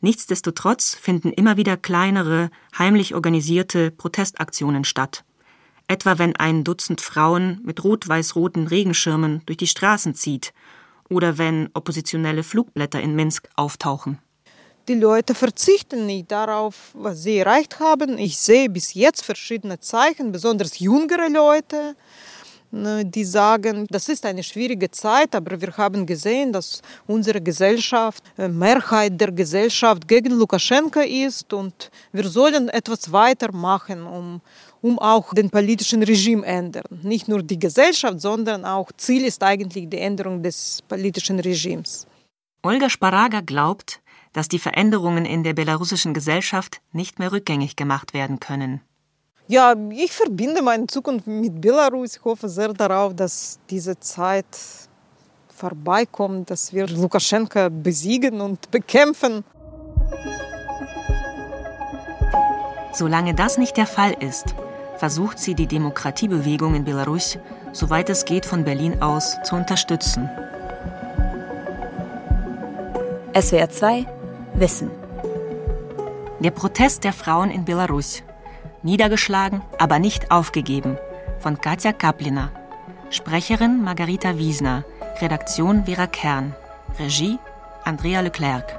Nichtsdestotrotz 0.00 0.94
finden 0.94 1.32
immer 1.32 1.56
wieder 1.56 1.76
kleinere, 1.76 2.50
heimlich 2.76 3.14
organisierte 3.14 3.90
Protestaktionen 3.90 4.84
statt. 4.84 5.24
Etwa 5.88 6.18
wenn 6.18 6.36
ein 6.36 6.62
Dutzend 6.62 7.00
Frauen 7.00 7.60
mit 7.64 7.82
rot-weiß-roten 7.82 8.68
Regenschirmen 8.68 9.42
durch 9.46 9.56
die 9.56 9.66
Straßen 9.66 10.14
zieht 10.14 10.52
oder 11.08 11.38
wenn 11.38 11.70
oppositionelle 11.74 12.44
Flugblätter 12.44 13.00
in 13.00 13.16
Minsk 13.16 13.48
auftauchen. 13.56 14.18
Die 14.86 14.94
Leute 14.94 15.34
verzichten 15.34 16.06
nicht 16.06 16.30
darauf, 16.30 16.92
was 16.94 17.22
sie 17.22 17.38
erreicht 17.38 17.78
haben. 17.80 18.16
Ich 18.16 18.38
sehe 18.38 18.70
bis 18.70 18.94
jetzt 18.94 19.22
verschiedene 19.22 19.80
Zeichen, 19.80 20.32
besonders 20.32 20.78
jüngere 20.78 21.28
Leute, 21.28 21.94
die 22.70 23.24
sagen, 23.24 23.86
das 23.88 24.08
ist 24.08 24.26
eine 24.26 24.42
schwierige 24.42 24.90
Zeit, 24.90 25.34
aber 25.34 25.60
wir 25.60 25.74
haben 25.76 26.04
gesehen, 26.04 26.52
dass 26.52 26.82
unsere 27.06 27.40
Gesellschaft, 27.40 28.22
äh, 28.36 28.48
Mehrheit 28.48 29.18
der 29.18 29.32
Gesellschaft 29.32 30.06
gegen 30.06 30.32
Lukaschenka 30.32 31.00
ist 31.00 31.52
und 31.52 31.90
wir 32.12 32.28
sollen 32.28 32.68
etwas 32.68 33.10
weitermachen, 33.10 34.02
um, 34.06 34.40
um 34.82 34.98
auch 34.98 35.32
den 35.32 35.48
politischen 35.48 36.02
Regime 36.02 36.44
ändern. 36.44 36.84
Nicht 37.02 37.26
nur 37.26 37.42
die 37.42 37.58
Gesellschaft, 37.58 38.20
sondern 38.20 38.64
auch 38.64 38.92
Ziel 38.96 39.24
ist 39.24 39.42
eigentlich 39.42 39.88
die 39.88 39.98
Änderung 39.98 40.42
des 40.42 40.82
politischen 40.86 41.40
Regimes. 41.40 42.06
Olga 42.62 42.90
Sparaga 42.90 43.40
glaubt, 43.40 44.00
dass 44.34 44.48
die 44.48 44.58
Veränderungen 44.58 45.24
in 45.24 45.42
der 45.42 45.54
belarussischen 45.54 46.12
Gesellschaft 46.12 46.82
nicht 46.92 47.18
mehr 47.18 47.32
rückgängig 47.32 47.76
gemacht 47.76 48.12
werden 48.12 48.40
können. 48.40 48.82
Ja, 49.50 49.74
ich 49.90 50.12
verbinde 50.12 50.60
meine 50.60 50.86
Zukunft 50.86 51.26
mit 51.26 51.58
Belarus. 51.58 52.16
Ich 52.16 52.24
hoffe 52.24 52.50
sehr 52.50 52.74
darauf, 52.74 53.14
dass 53.14 53.58
diese 53.70 53.98
Zeit 53.98 54.44
vorbeikommt, 55.48 56.50
dass 56.50 56.70
wir 56.74 56.86
Lukaschenka 56.86 57.70
besiegen 57.70 58.42
und 58.42 58.70
bekämpfen. 58.70 59.42
Solange 62.92 63.34
das 63.34 63.56
nicht 63.56 63.78
der 63.78 63.86
Fall 63.86 64.14
ist, 64.20 64.54
versucht 64.98 65.38
sie 65.38 65.54
die 65.54 65.66
Demokratiebewegung 65.66 66.74
in 66.74 66.84
Belarus, 66.84 67.38
soweit 67.72 68.10
es 68.10 68.26
geht, 68.26 68.44
von 68.44 68.64
Berlin 68.64 69.00
aus 69.00 69.38
zu 69.44 69.56
unterstützen. 69.56 70.28
SWR 73.34 73.70
2 73.70 74.06
Wissen. 74.56 74.90
Der 76.40 76.50
Protest 76.50 77.04
der 77.04 77.14
Frauen 77.14 77.50
in 77.50 77.64
Belarus. 77.64 78.22
Niedergeschlagen, 78.88 79.60
aber 79.78 79.98
nicht 79.98 80.30
aufgegeben. 80.30 80.96
Von 81.38 81.60
Katja 81.60 81.92
Kaplina. 81.92 82.50
Sprecherin 83.10 83.82
Margarita 83.82 84.38
Wiesner. 84.38 84.84
Redaktion 85.20 85.84
Vera 85.84 86.06
Kern. 86.06 86.54
Regie 86.98 87.38
Andrea 87.84 88.20
Leclerc. 88.20 88.78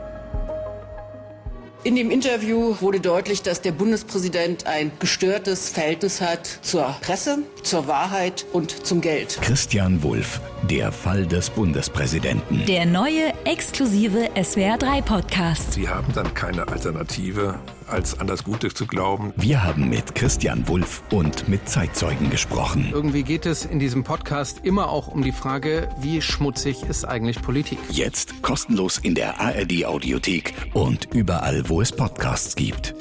In 1.84 1.96
dem 1.96 2.12
Interview 2.12 2.76
wurde 2.82 3.00
deutlich, 3.00 3.42
dass 3.42 3.62
der 3.62 3.72
Bundespräsident 3.72 4.68
ein 4.68 4.92
gestörtes 5.00 5.70
Verhältnis 5.70 6.20
hat 6.20 6.46
zur 6.62 6.96
Presse, 7.02 7.40
zur 7.64 7.88
Wahrheit 7.88 8.46
und 8.52 8.86
zum 8.86 9.00
Geld. 9.00 9.40
Christian 9.42 10.04
Wulff, 10.04 10.42
der 10.68 10.92
Fall 10.92 11.26
des 11.26 11.50
Bundespräsidenten. 11.50 12.66
Der 12.66 12.86
neue 12.86 13.34
exklusive 13.46 14.30
SWR3 14.36 15.02
Podcast. 15.02 15.74
Sie 15.74 15.88
haben 15.88 16.12
dann 16.14 16.34
keine 16.34 16.68
Alternative, 16.68 17.60
als 17.88 18.20
an 18.20 18.28
das 18.28 18.44
Gute 18.44 18.74
zu 18.74 18.86
glauben. 18.86 19.34
Wir 19.36 19.64
haben 19.64 19.90
mit 19.90 20.16
Christian 20.16 20.68
Wulff 20.68 21.04
und 21.12 21.48
mit 21.48 21.68
Zeitzeugen 21.70 22.30
gesprochen. 22.30 22.90
Irgendwie 22.92 23.24
geht 23.24 23.46
es 23.46 23.66
in 23.66 23.80
diesem 23.80 24.04
Podcast 24.04 24.62
immer 24.64 24.90
auch 24.90 25.08
um 25.08 25.24
die 25.24 25.32
Frage, 25.32 25.90
wie 26.02 26.22
schmutzig 26.22 26.84
ist 26.84 27.06
eigentlich 27.06 27.42
Politik? 27.42 27.80
Jetzt 27.90 28.42
kostenlos 28.42 28.98
in 28.98 29.16
der 29.16 29.40
ARD 29.40 29.86
Audiothek 29.86 30.54
und 30.74 31.08
überall, 31.14 31.68
wo 31.70 31.82
es 31.82 31.92
Podcasts 31.92 32.56
gibt. 32.56 32.94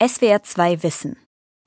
SWR 0.00 0.42
2 0.42 0.82
Wissen. 0.82 1.16